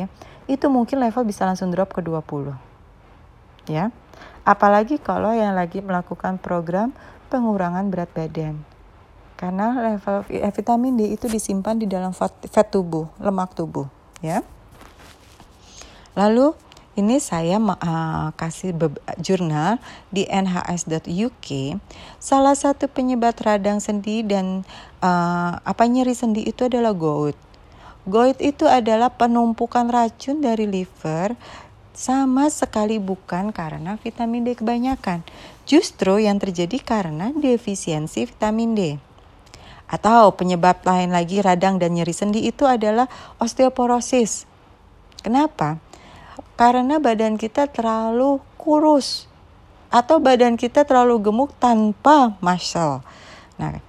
itu 0.50 0.66
mungkin 0.66 0.98
level 0.98 1.26
bisa 1.26 1.46
langsung 1.46 1.70
drop 1.70 1.94
ke 1.94 2.02
20. 2.02 2.54
Ya. 3.70 3.94
Apalagi 4.42 4.98
kalau 4.98 5.30
yang 5.30 5.54
lagi 5.54 5.82
melakukan 5.82 6.42
program 6.42 6.90
pengurangan 7.30 7.86
berat 7.94 8.10
badan. 8.14 8.58
Karena 9.38 9.94
level 9.94 10.26
eh, 10.34 10.50
vitamin 10.50 10.98
D 10.98 11.14
itu 11.14 11.30
disimpan 11.30 11.78
di 11.78 11.86
dalam 11.86 12.12
fat, 12.12 12.34
fat 12.50 12.68
tubuh, 12.68 13.08
lemak 13.22 13.54
tubuh, 13.54 13.86
ya. 14.26 14.42
Lalu 16.18 16.58
ini 17.00 17.24
saya 17.24 17.56
uh, 17.58 18.36
kasih 18.36 18.76
jurnal 19.24 19.80
di 20.12 20.28
nhs.uk. 20.28 21.48
Salah 22.20 22.56
satu 22.60 22.92
penyebab 22.92 23.40
radang 23.40 23.80
sendi 23.80 24.22
dan 24.28 24.68
uh, 25.00 25.56
apa 25.64 25.88
nyeri 25.88 26.12
sendi 26.12 26.44
itu 26.44 26.68
adalah 26.68 26.92
gout. 26.92 27.40
Gout 28.04 28.38
itu 28.44 28.68
adalah 28.68 29.16
penumpukan 29.16 29.88
racun 29.88 30.44
dari 30.44 30.68
liver 30.68 31.40
sama 31.96 32.48
sekali 32.48 32.96
bukan 32.96 33.52
karena 33.52 34.00
vitamin 34.00 34.48
D 34.48 34.56
kebanyakan. 34.56 35.24
Justru 35.68 36.24
yang 36.24 36.40
terjadi 36.40 36.80
karena 36.80 37.32
defisiensi 37.36 38.24
vitamin 38.28 38.72
D. 38.76 38.82
Atau 39.90 40.38
penyebab 40.38 40.86
lain 40.86 41.12
lagi 41.12 41.42
radang 41.42 41.82
dan 41.82 41.98
nyeri 41.98 42.14
sendi 42.14 42.46
itu 42.46 42.64
adalah 42.64 43.10
osteoporosis. 43.42 44.48
Kenapa? 45.20 45.89
Karena 46.60 47.00
badan 47.00 47.40
kita 47.40 47.72
terlalu 47.72 48.44
kurus 48.60 49.32
atau 49.88 50.20
badan 50.20 50.60
kita 50.60 50.84
terlalu 50.84 51.24
gemuk 51.24 51.56
tanpa 51.56 52.36
muscle. 52.44 53.00
Nah, 53.56 53.80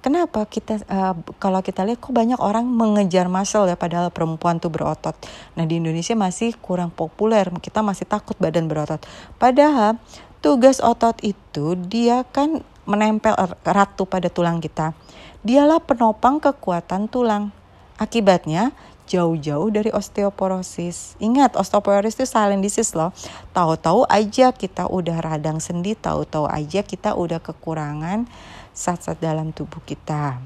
Kenapa 0.00 0.48
kita 0.48 0.80
uh, 0.88 1.12
kalau 1.36 1.60
kita 1.60 1.84
lihat 1.84 2.00
kok 2.00 2.16
banyak 2.16 2.40
orang 2.40 2.64
mengejar 2.64 3.28
muscle 3.28 3.68
ya 3.68 3.76
padahal 3.76 4.08
perempuan 4.08 4.56
tuh 4.56 4.72
berotot. 4.72 5.12
Nah 5.60 5.68
di 5.68 5.76
Indonesia 5.76 6.16
masih 6.16 6.56
kurang 6.56 6.88
populer, 6.88 7.44
kita 7.60 7.84
masih 7.84 8.08
takut 8.08 8.32
badan 8.40 8.64
berotot. 8.64 8.96
Padahal 9.36 10.00
tugas 10.40 10.80
otot 10.80 11.20
itu 11.20 11.76
dia 11.76 12.24
kan 12.32 12.64
menempel 12.88 13.36
ratu 13.60 14.08
pada 14.08 14.32
tulang 14.32 14.64
kita. 14.64 14.96
Dialah 15.44 15.84
penopang 15.84 16.40
kekuatan 16.40 17.12
tulang. 17.12 17.52
Akibatnya 18.00 18.72
jauh-jauh 19.10 19.74
dari 19.74 19.90
osteoporosis. 19.90 21.18
Ingat, 21.18 21.58
osteoporosis 21.58 22.14
itu 22.14 22.26
silent 22.30 22.62
disease 22.62 22.94
loh. 22.94 23.10
Tahu-tahu 23.50 24.06
aja 24.06 24.54
kita 24.54 24.86
udah 24.86 25.18
radang 25.18 25.58
sendi, 25.58 25.98
tahu-tahu 25.98 26.46
aja 26.46 26.86
kita 26.86 27.18
udah 27.18 27.42
kekurangan 27.42 28.30
zat-zat 28.70 29.18
dalam 29.18 29.50
tubuh 29.50 29.82
kita. 29.82 30.38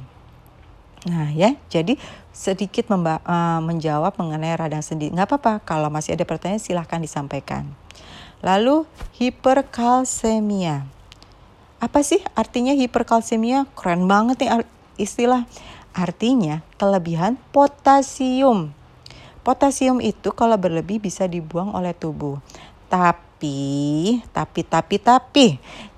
Nah 1.04 1.28
ya, 1.36 1.52
jadi 1.68 2.00
sedikit 2.32 2.88
uh, 2.88 3.60
menjawab 3.60 4.16
mengenai 4.16 4.56
radang 4.56 4.80
sendi. 4.80 5.12
Nggak 5.12 5.36
apa-apa, 5.36 5.52
kalau 5.60 5.92
masih 5.92 6.16
ada 6.16 6.24
pertanyaan 6.24 6.64
silahkan 6.64 7.04
disampaikan. 7.04 7.68
Lalu 8.40 8.88
hiperkalsemia. 9.20 10.88
Apa 11.84 12.00
sih 12.00 12.24
artinya 12.32 12.72
hiperkalsemia? 12.72 13.68
Keren 13.76 14.08
banget 14.08 14.40
nih 14.40 14.64
istilah. 14.96 15.44
Artinya 15.94 16.58
kelebihan 16.74 17.38
potasium. 17.54 18.74
Potasium 19.46 20.02
itu 20.02 20.34
kalau 20.34 20.58
berlebih 20.58 20.98
bisa 20.98 21.30
dibuang 21.30 21.70
oleh 21.70 21.94
tubuh. 21.94 22.42
Tapi, 22.90 24.18
tapi, 24.34 24.60
tapi, 24.66 24.96
tapi, 24.98 25.46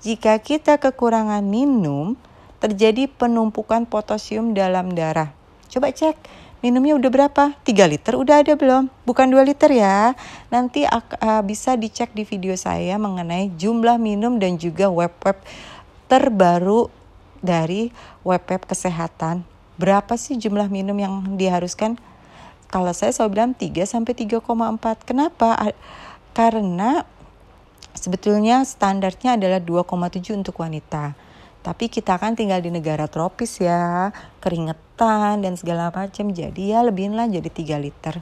jika 0.05 0.37
kita 0.37 0.77
kekurangan 0.77 1.41
minum, 1.41 2.13
terjadi 2.61 3.09
penumpukan 3.09 3.89
potasium 3.89 4.53
dalam 4.53 4.93
darah. 4.93 5.33
Coba 5.65 5.89
cek, 5.89 6.13
minumnya 6.61 6.93
udah 6.97 7.09
berapa? 7.09 7.43
3 7.65 7.89
liter 7.89 8.13
udah 8.17 8.45
ada 8.45 8.53
belum? 8.53 8.93
Bukan 9.01 9.33
2 9.33 9.49
liter 9.49 9.73
ya. 9.73 10.13
Nanti 10.53 10.85
uh, 10.85 11.41
bisa 11.41 11.73
dicek 11.73 12.13
di 12.13 12.21
video 12.21 12.53
saya 12.53 13.01
mengenai 13.01 13.49
jumlah 13.57 13.97
minum 13.97 14.37
dan 14.37 14.61
juga 14.61 14.93
web-web 14.93 15.41
terbaru 16.05 16.89
dari 17.41 17.89
web-web 18.21 18.61
kesehatan. 18.65 19.56
Berapa 19.77 20.17
sih 20.17 20.37
jumlah 20.37 20.69
minum 20.73 20.97
yang 20.97 21.37
diharuskan? 21.37 22.01
Kalau 22.67 22.91
saya 22.91 23.13
selalu 23.15 23.31
bilang 23.33 23.53
3 23.55 23.87
sampai 23.87 24.13
3,4. 24.17 25.05
Kenapa? 25.07 25.55
Karena 26.35 27.07
Sebetulnya 27.97 28.61
standarnya 28.61 29.41
adalah 29.41 29.57
2,7 29.57 30.37
untuk 30.37 30.61
wanita. 30.61 31.17
Tapi 31.65 31.89
kita 31.89 32.21
kan 32.21 32.37
tinggal 32.37 32.61
di 32.61 32.69
negara 32.69 33.09
tropis 33.09 33.57
ya, 33.57 34.13
keringetan 34.37 35.41
dan 35.41 35.57
segala 35.57 35.89
macam. 35.89 36.29
Jadi 36.29 36.77
ya 36.77 36.85
lebihin 36.85 37.17
lah 37.17 37.25
jadi 37.25 37.49
3 37.49 37.81
liter. 37.81 38.21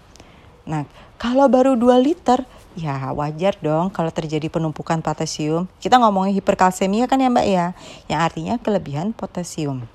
Nah, 0.64 0.88
kalau 1.20 1.52
baru 1.52 1.76
2 1.76 2.00
liter, 2.00 2.48
ya 2.80 3.12
wajar 3.12 3.60
dong 3.60 3.92
kalau 3.92 4.10
terjadi 4.16 4.48
penumpukan 4.48 5.04
potasium. 5.04 5.68
Kita 5.84 6.00
ngomongin 6.00 6.32
hiperkalsemia 6.40 7.12
kan 7.12 7.20
ya 7.20 7.30
mbak 7.30 7.46
ya, 7.46 7.66
yang 8.08 8.24
artinya 8.24 8.56
kelebihan 8.58 9.12
potasium. 9.12 9.86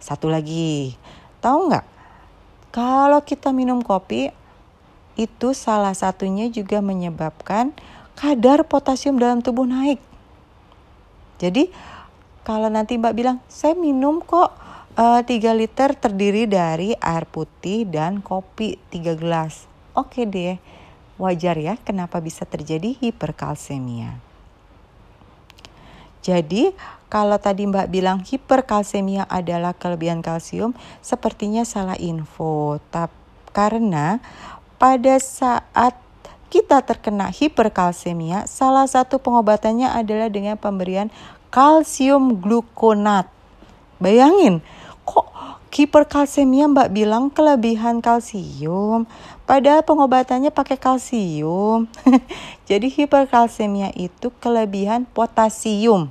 Satu 0.00 0.32
lagi, 0.32 0.96
tahu 1.46 1.70
nggak? 1.70 1.86
Kalau 2.74 3.22
kita 3.22 3.54
minum 3.54 3.78
kopi, 3.86 4.34
itu 5.14 5.54
salah 5.54 5.94
satunya 5.94 6.50
juga 6.50 6.82
menyebabkan 6.82 7.70
kadar 8.18 8.66
potasium 8.66 9.16
dalam 9.16 9.40
tubuh 9.40 9.64
naik. 9.64 10.02
Jadi 11.38 11.70
kalau 12.42 12.66
nanti 12.66 12.98
Mbak 12.98 13.14
bilang, 13.14 13.38
saya 13.46 13.78
minum 13.78 14.18
kok 14.18 14.50
eh, 14.98 15.22
3 15.22 15.54
liter 15.54 15.94
terdiri 15.94 16.50
dari 16.50 16.92
air 16.98 17.24
putih 17.30 17.86
dan 17.86 18.18
kopi 18.20 18.76
3 18.90 19.14
gelas. 19.14 19.70
Oke 19.96 20.26
deh, 20.26 20.58
wajar 21.16 21.56
ya 21.56 21.78
kenapa 21.80 22.20
bisa 22.20 22.44
terjadi 22.44 22.92
hiperkalsemia. 22.98 24.25
Jadi 26.26 26.74
kalau 27.06 27.38
tadi 27.38 27.70
Mbak 27.70 27.86
bilang 27.86 28.18
hiperkalsemia 28.26 29.30
adalah 29.30 29.78
kelebihan 29.78 30.26
kalsium, 30.26 30.74
sepertinya 30.98 31.62
salah 31.62 31.94
info. 32.02 32.82
Tapi 32.90 33.14
karena 33.54 34.18
pada 34.76 35.16
saat 35.22 35.94
kita 36.50 36.82
terkena 36.82 37.30
hiperkalsemia, 37.30 38.50
salah 38.50 38.90
satu 38.90 39.22
pengobatannya 39.22 39.86
adalah 39.86 40.26
dengan 40.26 40.58
pemberian 40.58 41.14
kalsium 41.54 42.42
glukonat. 42.42 43.30
Bayangin, 44.02 44.60
kok 45.06 45.30
hiperkalsemia 45.76 46.72
Mbak 46.72 46.88
bilang 46.88 47.28
kelebihan 47.28 48.00
kalsium, 48.00 49.04
padahal 49.44 49.84
pengobatannya 49.84 50.48
pakai 50.48 50.80
kalsium. 50.80 51.84
Jadi 52.68 52.88
hiperkalsemia 52.88 53.92
itu 53.92 54.32
kelebihan 54.40 55.04
potasium, 55.04 56.08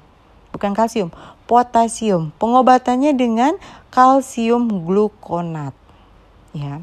bukan 0.56 0.72
kalsium, 0.72 1.12
potasium. 1.44 2.32
Pengobatannya 2.40 3.12
dengan 3.12 3.60
kalsium 3.92 4.88
glukonat. 4.88 5.76
Ya. 6.56 6.80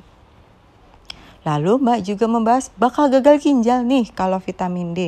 Lalu 1.49 1.81
Mbak 1.81 2.01
juga 2.05 2.29
membahas 2.29 2.69
bakal 2.77 3.09
gagal 3.09 3.41
ginjal 3.41 3.81
nih 3.83 4.13
kalau 4.13 4.39
vitamin 4.39 4.93
D. 4.93 5.01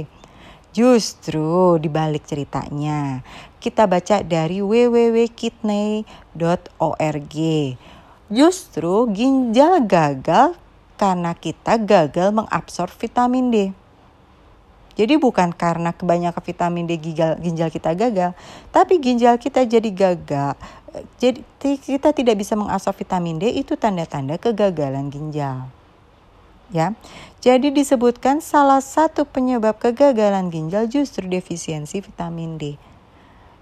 Justru 0.75 1.79
dibalik 1.79 2.27
ceritanya, 2.27 3.23
kita 3.63 3.87
baca 3.87 4.27
dari 4.27 4.59
www.kidney.org. 4.59 7.37
Justru 8.27 8.95
ginjal 9.15 9.87
gagal 9.87 10.59
karena 10.99 11.31
kita 11.39 11.79
gagal 11.79 12.35
mengabsorb 12.35 12.91
vitamin 12.99 13.55
D. 13.55 13.71
Jadi 14.95 15.19
bukan 15.19 15.51
karena 15.51 15.91
kebanyakan 15.91 16.43
vitamin 16.43 16.87
D 16.87 16.99
ginjal, 16.99 17.35
ginjal 17.43 17.69
kita 17.71 17.99
gagal, 17.99 18.31
tapi 18.71 19.03
ginjal 19.03 19.35
kita 19.39 19.67
jadi 19.67 19.91
gagal. 19.91 20.55
Jadi 21.19 21.43
kita 21.61 22.15
tidak 22.15 22.39
bisa 22.39 22.55
mengabsorb 22.55 22.95
vitamin 22.95 23.43
D 23.43 23.51
itu 23.51 23.75
tanda-tanda 23.75 24.39
kegagalan 24.39 25.11
ginjal 25.11 25.67
ya. 26.73 26.95
Jadi 27.45 27.71
disebutkan 27.71 28.41
salah 28.41 28.81
satu 28.81 29.29
penyebab 29.29 29.77
kegagalan 29.77 30.49
ginjal 30.49 30.89
justru 30.89 31.29
defisiensi 31.29 32.01
vitamin 32.01 32.57
D. 32.57 32.81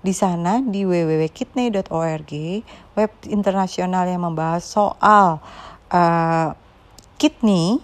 Di 0.03 0.15
sana 0.15 0.59
di 0.59 0.83
www.kidney.org, 0.83 2.33
web 2.99 3.13
internasional 3.31 4.05
yang 4.07 4.23
membahas 4.27 4.67
soal 4.67 5.39
uh, 5.95 6.49
kidney, 7.19 7.79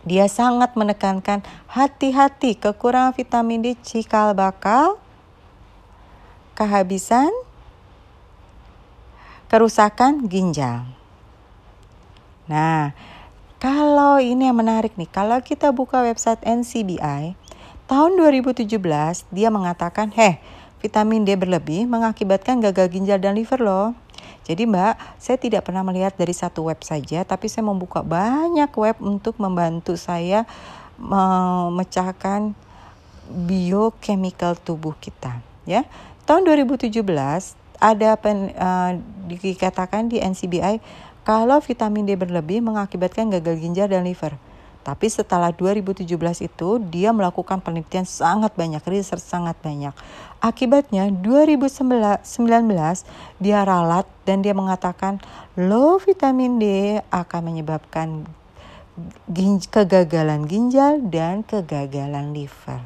dia 0.00 0.24
sangat 0.32 0.72
menekankan 0.76 1.44
hati-hati 1.68 2.56
kekurangan 2.56 3.12
vitamin 3.12 3.60
D 3.60 3.76
cikal 3.84 4.32
bakal 4.32 4.96
kehabisan 6.56 7.28
kerusakan 9.50 10.30
ginjal. 10.30 10.86
Nah, 12.46 12.96
kalau 13.60 14.16
ini 14.22 14.48
yang 14.48 14.56
menarik 14.56 14.96
nih, 14.96 15.10
kalau 15.10 15.36
kita 15.44 15.68
buka 15.68 16.00
website 16.00 16.40
NCBI, 16.46 17.36
tahun 17.84 18.10
2017 18.16 18.64
dia 19.28 19.48
mengatakan, 19.52 20.08
heh, 20.16 20.40
vitamin 20.80 21.28
D 21.28 21.36
berlebih 21.36 21.84
mengakibatkan 21.84 22.62
gagal 22.64 22.88
ginjal 22.88 23.20
dan 23.20 23.36
liver 23.36 23.60
loh. 23.60 23.92
Jadi 24.50 24.66
mbak, 24.66 24.98
saya 25.22 25.38
tidak 25.38 25.62
pernah 25.62 25.86
melihat 25.86 26.10
dari 26.18 26.34
satu 26.34 26.66
web 26.66 26.82
saja, 26.82 27.22
tapi 27.22 27.46
saya 27.46 27.62
membuka 27.62 28.02
banyak 28.02 28.66
web 28.74 28.98
untuk 28.98 29.38
membantu 29.38 29.94
saya 29.94 30.42
memecahkan 30.98 32.50
biochemical 33.30 34.58
tubuh 34.58 34.98
kita. 34.98 35.38
Ya, 35.62 35.86
tahun 36.26 36.50
2017 36.50 36.90
ada 37.78 38.10
pen, 38.18 38.50
uh, 38.58 38.98
dikatakan 39.30 40.10
di 40.10 40.18
NCBI 40.18 40.82
kalau 41.22 41.62
vitamin 41.62 42.02
D 42.02 42.18
berlebih 42.18 42.58
mengakibatkan 42.58 43.30
gagal 43.30 43.54
ginjal 43.54 43.86
dan 43.86 44.02
liver. 44.02 44.34
Tapi 44.82 45.06
setelah 45.06 45.54
2017 45.54 46.08
itu 46.42 46.68
dia 46.90 47.14
melakukan 47.14 47.62
penelitian 47.62 48.08
sangat 48.08 48.50
banyak, 48.58 48.82
riset 48.82 49.22
sangat 49.22 49.54
banyak. 49.62 49.94
Akibatnya 50.40 51.12
2019 51.12 51.84
dia 53.44 53.60
ralat 53.60 54.08
dan 54.24 54.40
dia 54.40 54.56
mengatakan 54.56 55.20
low 55.52 56.00
vitamin 56.00 56.56
D 56.56 56.64
akan 57.12 57.40
menyebabkan 57.44 58.24
kegagalan 59.68 60.48
ginjal 60.48 60.96
dan 61.12 61.44
kegagalan 61.44 62.32
liver. 62.32 62.80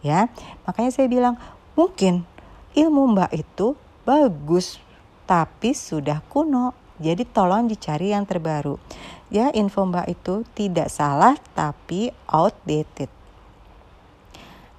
Ya, 0.00 0.32
makanya 0.64 0.88
saya 0.88 1.12
bilang 1.12 1.36
mungkin 1.76 2.24
ilmu 2.72 3.12
Mbak 3.12 3.32
itu 3.36 3.76
bagus 4.08 4.80
tapi 5.28 5.76
sudah 5.76 6.24
kuno. 6.32 6.72
Jadi 6.96 7.28
tolong 7.28 7.68
dicari 7.68 8.16
yang 8.16 8.24
terbaru. 8.24 8.80
Ya, 9.28 9.52
info 9.52 9.84
Mbak 9.84 10.08
itu 10.08 10.40
tidak 10.56 10.88
salah 10.88 11.36
tapi 11.52 12.16
outdated. 12.32 13.12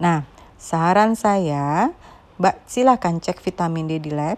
Nah, 0.01 0.38
saran 0.59 1.15
saya, 1.15 1.95
Mbak 2.35 2.67
silakan 2.67 3.23
cek 3.23 3.39
vitamin 3.39 3.87
D 3.87 4.03
di 4.03 4.11
lab, 4.11 4.37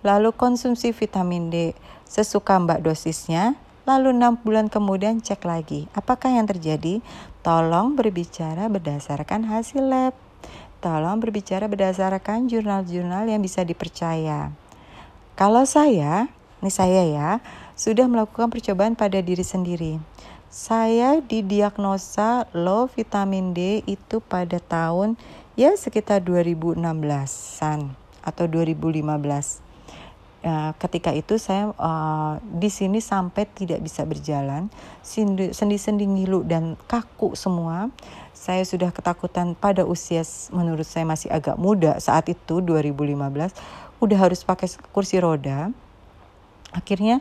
lalu 0.00 0.32
konsumsi 0.32 0.96
vitamin 0.96 1.52
D 1.52 1.76
sesuka 2.08 2.56
Mbak 2.56 2.80
dosisnya, 2.80 3.54
lalu 3.84 4.16
enam 4.16 4.40
bulan 4.40 4.72
kemudian 4.72 5.20
cek 5.20 5.44
lagi. 5.44 5.84
Apakah 5.92 6.32
yang 6.32 6.48
terjadi? 6.48 7.04
Tolong 7.44 7.92
berbicara 7.92 8.72
berdasarkan 8.72 9.44
hasil 9.46 9.84
lab. 9.84 10.16
Tolong 10.80 11.20
berbicara 11.20 11.68
berdasarkan 11.68 12.48
jurnal-jurnal 12.48 13.28
yang 13.28 13.44
bisa 13.44 13.60
dipercaya. 13.60 14.48
Kalau 15.36 15.68
saya, 15.68 16.32
ini 16.64 16.72
saya 16.72 17.04
ya, 17.04 17.30
sudah 17.76 18.08
melakukan 18.08 18.48
percobaan 18.48 18.96
pada 18.96 19.20
diri 19.20 19.44
sendiri. 19.44 20.00
Saya 20.50 21.22
didiagnosa 21.22 22.50
low 22.50 22.90
vitamin 22.90 23.54
D 23.54 23.86
itu 23.86 24.18
pada 24.18 24.58
tahun 24.58 25.14
ya 25.54 25.74
sekitar 25.74 26.22
2016-an 26.22 27.94
atau 28.22 28.44
2015. 28.46 29.70
Ya, 30.40 30.72
ketika 30.80 31.12
itu 31.12 31.36
saya 31.36 31.76
uh, 31.76 32.40
di 32.40 32.72
sini 32.72 33.04
sampai 33.04 33.44
tidak 33.44 33.84
bisa 33.84 34.08
berjalan, 34.08 34.72
sendi-sendi 35.52 36.08
ngilu 36.08 36.48
dan 36.48 36.80
kaku 36.88 37.36
semua. 37.36 37.92
Saya 38.32 38.64
sudah 38.64 38.88
ketakutan 38.88 39.52
pada 39.52 39.84
usia 39.84 40.24
menurut 40.48 40.88
saya 40.88 41.04
masih 41.04 41.28
agak 41.28 41.60
muda 41.60 42.00
saat 42.00 42.32
itu 42.32 42.64
2015 42.64 43.20
udah 44.00 44.18
harus 44.18 44.40
pakai 44.42 44.66
kursi 44.96 45.20
roda 45.20 45.68
akhirnya 46.72 47.20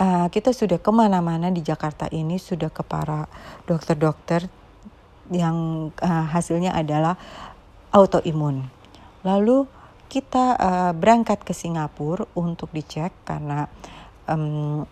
uh, 0.00 0.26
kita 0.32 0.56
sudah 0.56 0.80
ke 0.80 0.90
mana-mana 0.90 1.52
di 1.52 1.60
Jakarta 1.60 2.08
ini 2.08 2.40
sudah 2.40 2.72
ke 2.72 2.80
para 2.80 3.28
dokter-dokter 3.68 4.48
yang 5.32 5.88
uh, 6.00 6.24
hasilnya 6.32 6.72
adalah 6.72 7.16
autoimun 7.94 8.66
lalu 9.22 9.70
kita 10.10 10.58
uh, 10.58 10.92
berangkat 10.92 11.46
ke 11.46 11.54
Singapura 11.54 12.26
untuk 12.34 12.68
dicek 12.74 13.14
karena 13.24 13.70
um, 14.26 14.84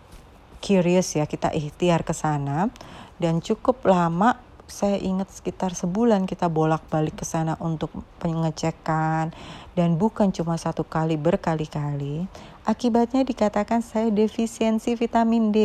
curious 0.63 1.19
ya 1.19 1.27
kita 1.27 1.51
ikhtiar 1.51 2.07
ke 2.07 2.15
sana 2.15 2.71
dan 3.19 3.43
cukup 3.43 3.83
lama 3.83 4.39
saya 4.73 4.97
ingat 4.97 5.29
sekitar 5.29 5.75
sebulan 5.75 6.25
kita 6.25 6.47
bolak-balik 6.47 7.19
ke 7.19 7.25
sana 7.27 7.59
untuk 7.61 7.93
pengecekan 8.17 9.35
dan 9.75 9.89
bukan 9.99 10.33
cuma 10.33 10.57
satu 10.57 10.87
kali 10.87 11.19
berkali-kali. 11.19 12.25
Akibatnya 12.63 13.27
dikatakan 13.27 13.83
saya 13.83 14.07
defisiensi 14.09 14.95
vitamin 14.95 15.51
D. 15.51 15.57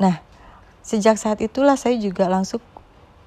Nah, 0.00 0.18
sejak 0.80 1.20
saat 1.20 1.38
itulah 1.44 1.76
saya 1.76 1.94
juga 2.00 2.26
langsung 2.26 2.58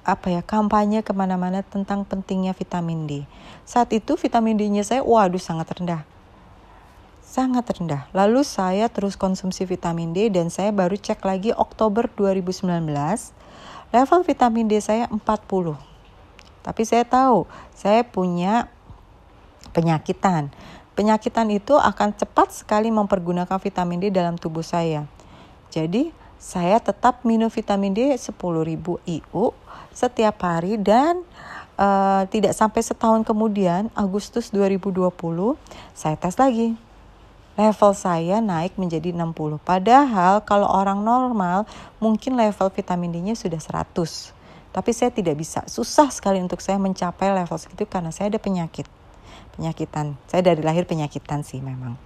apa 0.02 0.34
ya 0.34 0.42
kampanye 0.42 1.06
ke 1.06 1.14
mana-mana 1.14 1.62
tentang 1.62 2.02
pentingnya 2.02 2.54
vitamin 2.54 3.06
D. 3.06 3.26
Saat 3.62 3.94
itu 3.94 4.18
vitamin 4.18 4.58
D-nya 4.58 4.82
saya 4.82 5.02
waduh 5.02 5.40
sangat 5.40 5.70
rendah 5.78 6.02
sangat 7.32 7.64
rendah. 7.80 8.04
Lalu 8.12 8.44
saya 8.44 8.92
terus 8.92 9.16
konsumsi 9.16 9.64
vitamin 9.64 10.12
D 10.12 10.28
dan 10.28 10.52
saya 10.52 10.68
baru 10.68 11.00
cek 11.00 11.24
lagi 11.24 11.48
Oktober 11.56 12.04
2019 12.12 12.68
Level 13.92 14.20
vitamin 14.24 14.68
D 14.68 14.80
saya 14.84 15.08
40. 15.08 15.20
Tapi 16.60 16.82
saya 16.84 17.04
tahu 17.04 17.48
saya 17.72 18.00
punya 18.04 18.68
penyakitan. 19.76 20.52
Penyakitan 20.92 21.48
itu 21.48 21.76
akan 21.76 22.12
cepat 22.12 22.52
sekali 22.52 22.92
mempergunakan 22.92 23.56
vitamin 23.56 24.00
D 24.00 24.12
dalam 24.12 24.36
tubuh 24.36 24.64
saya. 24.64 25.08
Jadi 25.72 26.12
saya 26.42 26.82
tetap 26.82 27.22
minum 27.22 27.46
vitamin 27.46 27.94
D 27.94 28.00
10.000 28.18 28.34
IU 29.06 29.44
setiap 29.94 30.42
hari 30.42 30.74
dan 30.74 31.22
uh, 31.78 32.26
tidak 32.26 32.50
sampai 32.58 32.82
setahun 32.82 33.22
kemudian 33.22 33.94
Agustus 33.94 34.50
2020 34.50 35.06
saya 35.94 36.18
tes 36.18 36.34
lagi 36.34 36.74
level 37.56 37.92
saya 37.92 38.40
naik 38.40 38.80
menjadi 38.80 39.12
60. 39.12 39.60
Padahal 39.60 40.40
kalau 40.44 40.68
orang 40.68 41.04
normal 41.04 41.68
mungkin 42.00 42.36
level 42.36 42.72
vitamin 42.72 43.12
D-nya 43.12 43.36
sudah 43.36 43.60
100. 43.60 44.32
Tapi 44.72 44.90
saya 44.96 45.12
tidak 45.12 45.36
bisa. 45.36 45.60
Susah 45.68 46.08
sekali 46.08 46.40
untuk 46.40 46.64
saya 46.64 46.80
mencapai 46.80 47.28
level 47.28 47.58
segitu 47.60 47.84
karena 47.84 48.08
saya 48.08 48.32
ada 48.32 48.40
penyakit. 48.40 48.88
Penyakitan. 49.52 50.16
Saya 50.32 50.40
dari 50.40 50.64
lahir 50.64 50.88
penyakitan 50.88 51.44
sih 51.44 51.60
memang. 51.60 52.00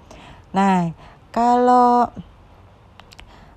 Nah, 0.50 0.90
kalau 1.30 2.10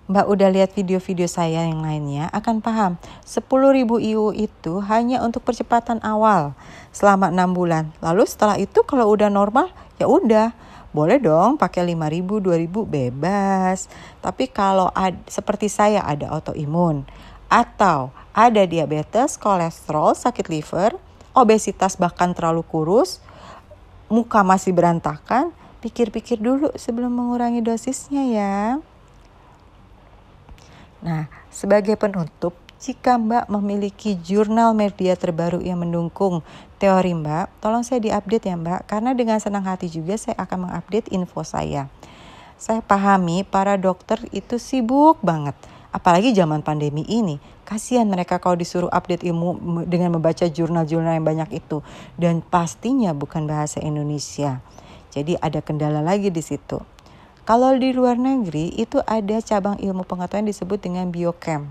Mbak 0.10 0.26
udah 0.26 0.50
lihat 0.50 0.74
video-video 0.74 1.30
saya 1.30 1.70
yang 1.70 1.86
lainnya 1.86 2.34
akan 2.34 2.66
paham 2.66 2.98
10.000 3.30 3.46
IU 3.86 4.34
itu 4.34 4.82
hanya 4.90 5.22
untuk 5.22 5.46
percepatan 5.46 6.02
awal 6.02 6.58
selama 6.90 7.30
6 7.30 7.54
bulan. 7.54 7.94
Lalu 8.02 8.26
setelah 8.26 8.58
itu 8.58 8.82
kalau 8.90 9.06
udah 9.14 9.30
normal 9.30 9.70
ya 10.02 10.10
udah 10.10 10.50
boleh 10.90 11.22
dong 11.22 11.62
pakai 11.62 11.94
5000 11.94 12.26
2000 12.26 12.90
bebas. 12.90 13.86
Tapi 14.18 14.50
kalau 14.50 14.90
ad, 14.98 15.14
seperti 15.30 15.70
saya 15.70 16.02
ada 16.02 16.34
autoimun 16.34 17.06
atau 17.46 18.10
ada 18.34 18.66
diabetes, 18.66 19.38
kolesterol, 19.38 20.18
sakit 20.18 20.50
liver, 20.50 20.98
obesitas 21.38 21.94
bahkan 22.02 22.34
terlalu 22.34 22.66
kurus, 22.66 23.22
muka 24.10 24.42
masih 24.42 24.74
berantakan, 24.74 25.54
pikir-pikir 25.86 26.42
dulu 26.42 26.74
sebelum 26.74 27.14
mengurangi 27.14 27.62
dosisnya 27.62 28.26
ya. 28.26 28.82
Nah, 31.00 31.32
sebagai 31.48 31.96
penutup, 31.96 32.52
jika 32.80 33.20
Mbak 33.20 33.52
memiliki 33.52 34.16
jurnal 34.20 34.72
media 34.72 35.16
terbaru 35.16 35.60
yang 35.60 35.84
mendukung 35.84 36.44
teori 36.80 37.12
Mbak, 37.12 37.60
tolong 37.60 37.84
saya 37.84 38.00
diupdate 38.00 38.48
ya 38.48 38.56
Mbak, 38.56 38.88
karena 38.88 39.12
dengan 39.12 39.40
senang 39.44 39.68
hati 39.68 39.92
juga 39.92 40.16
saya 40.16 40.40
akan 40.40 40.68
mengupdate 40.68 41.12
info 41.12 41.44
saya. 41.44 41.92
Saya 42.60 42.84
pahami 42.84 43.48
para 43.48 43.80
dokter 43.80 44.20
itu 44.36 44.60
sibuk 44.60 45.20
banget, 45.24 45.56
apalagi 45.96 46.36
zaman 46.36 46.60
pandemi 46.60 47.08
ini. 47.08 47.40
Kasihan 47.64 48.08
mereka 48.08 48.40
kalau 48.40 48.60
disuruh 48.60 48.92
update 48.92 49.24
ilmu 49.28 49.84
dengan 49.88 50.16
membaca 50.16 50.44
jurnal-jurnal 50.48 51.16
yang 51.16 51.28
banyak 51.28 51.64
itu 51.64 51.80
dan 52.20 52.44
pastinya 52.44 53.16
bukan 53.16 53.48
bahasa 53.48 53.80
Indonesia. 53.80 54.60
Jadi 55.12 55.40
ada 55.40 55.64
kendala 55.64 56.04
lagi 56.04 56.32
di 56.32 56.42
situ. 56.44 56.82
Kalau 57.50 57.74
di 57.82 57.90
luar 57.98 58.14
negeri 58.22 58.78
itu 58.78 59.02
ada 59.10 59.42
cabang 59.42 59.82
ilmu 59.82 60.06
pengetahuan 60.06 60.46
disebut 60.46 60.86
dengan 60.86 61.10
biochem. 61.10 61.66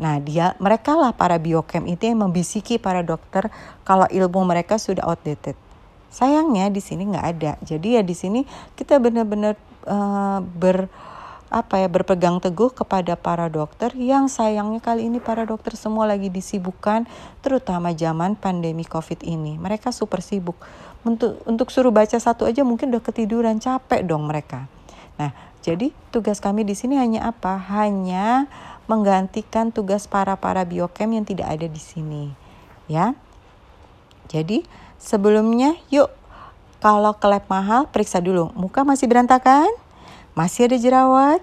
Nah, 0.00 0.16
dia 0.24 0.56
mereka 0.56 0.96
lah 0.96 1.12
para 1.12 1.36
biochem 1.36 1.84
itu 1.84 2.08
yang 2.08 2.24
membisiki 2.24 2.80
para 2.80 3.04
dokter 3.04 3.52
kalau 3.84 4.08
ilmu 4.08 4.40
mereka 4.48 4.80
sudah 4.80 5.04
outdated. 5.04 5.52
Sayangnya 6.08 6.72
di 6.72 6.80
sini 6.80 7.12
nggak 7.12 7.26
ada. 7.28 7.60
Jadi 7.60 8.00
ya 8.00 8.00
di 8.00 8.16
sini 8.16 8.48
kita 8.72 8.96
benar-benar 8.96 9.60
uh, 9.84 10.40
ber 10.40 10.88
apa 11.52 11.84
ya 11.84 11.92
berpegang 11.92 12.40
teguh 12.40 12.72
kepada 12.72 13.12
para 13.12 13.52
dokter 13.52 13.92
yang 13.92 14.32
sayangnya 14.32 14.80
kali 14.80 15.12
ini 15.12 15.20
para 15.20 15.44
dokter 15.44 15.76
semua 15.76 16.08
lagi 16.08 16.32
disibukkan 16.32 17.04
terutama 17.44 17.92
zaman 17.92 18.40
pandemi 18.40 18.88
covid 18.88 19.20
ini 19.20 19.60
mereka 19.60 19.92
super 19.92 20.24
sibuk 20.24 20.56
untuk 21.04 21.44
untuk 21.44 21.68
suruh 21.68 21.92
baca 21.92 22.16
satu 22.16 22.48
aja 22.48 22.64
mungkin 22.64 22.88
udah 22.88 23.04
ketiduran 23.04 23.60
capek 23.60 24.00
dong 24.00 24.24
mereka 24.24 24.64
nah 25.22 25.30
jadi 25.62 25.94
tugas 26.10 26.42
kami 26.42 26.66
di 26.66 26.74
sini 26.74 26.98
hanya 26.98 27.30
apa 27.30 27.54
hanya 27.54 28.50
menggantikan 28.90 29.70
tugas 29.70 30.10
para-para 30.10 30.66
biochem 30.66 31.14
yang 31.14 31.22
tidak 31.22 31.54
ada 31.54 31.70
di 31.70 31.78
sini. 31.78 32.34
Ya. 32.90 33.14
Jadi, 34.26 34.66
sebelumnya 34.98 35.78
yuk 35.86 36.10
kalau 36.82 37.14
ke 37.14 37.30
mahal 37.46 37.86
periksa 37.86 38.18
dulu. 38.18 38.50
Muka 38.58 38.82
masih 38.82 39.06
berantakan? 39.06 39.70
Masih 40.34 40.66
ada 40.66 40.76
jerawat? 40.82 41.40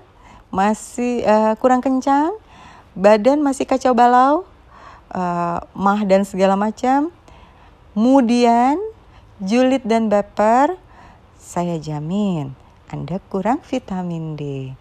Masih 0.52 1.24
uh, 1.24 1.56
kurang 1.56 1.80
kencang? 1.80 2.36
Badan 2.99 3.39
masih 3.39 3.64
kacau 3.64 3.95
balau? 3.95 4.43
Uh, 5.16 5.64
mah 5.72 6.03
dan 6.03 6.28
segala 6.28 6.60
macam? 6.60 7.08
Kemudian 7.95 8.84
julid 9.39 9.88
dan 9.88 10.12
baper, 10.12 10.76
saya 11.39 11.80
jamin 11.80 12.51
Anda 12.90 13.22
kurang 13.30 13.62
vitamin 13.62 14.34
D. 14.34 14.74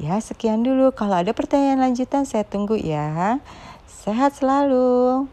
Ya, 0.00 0.16
sekian 0.16 0.64
dulu. 0.64 0.96
Kalau 0.96 1.20
ada 1.20 1.36
pertanyaan 1.36 1.84
lanjutan, 1.84 2.24
saya 2.24 2.40
tunggu 2.40 2.72
ya. 2.80 3.36
Sehat 3.84 4.40
selalu. 4.40 5.28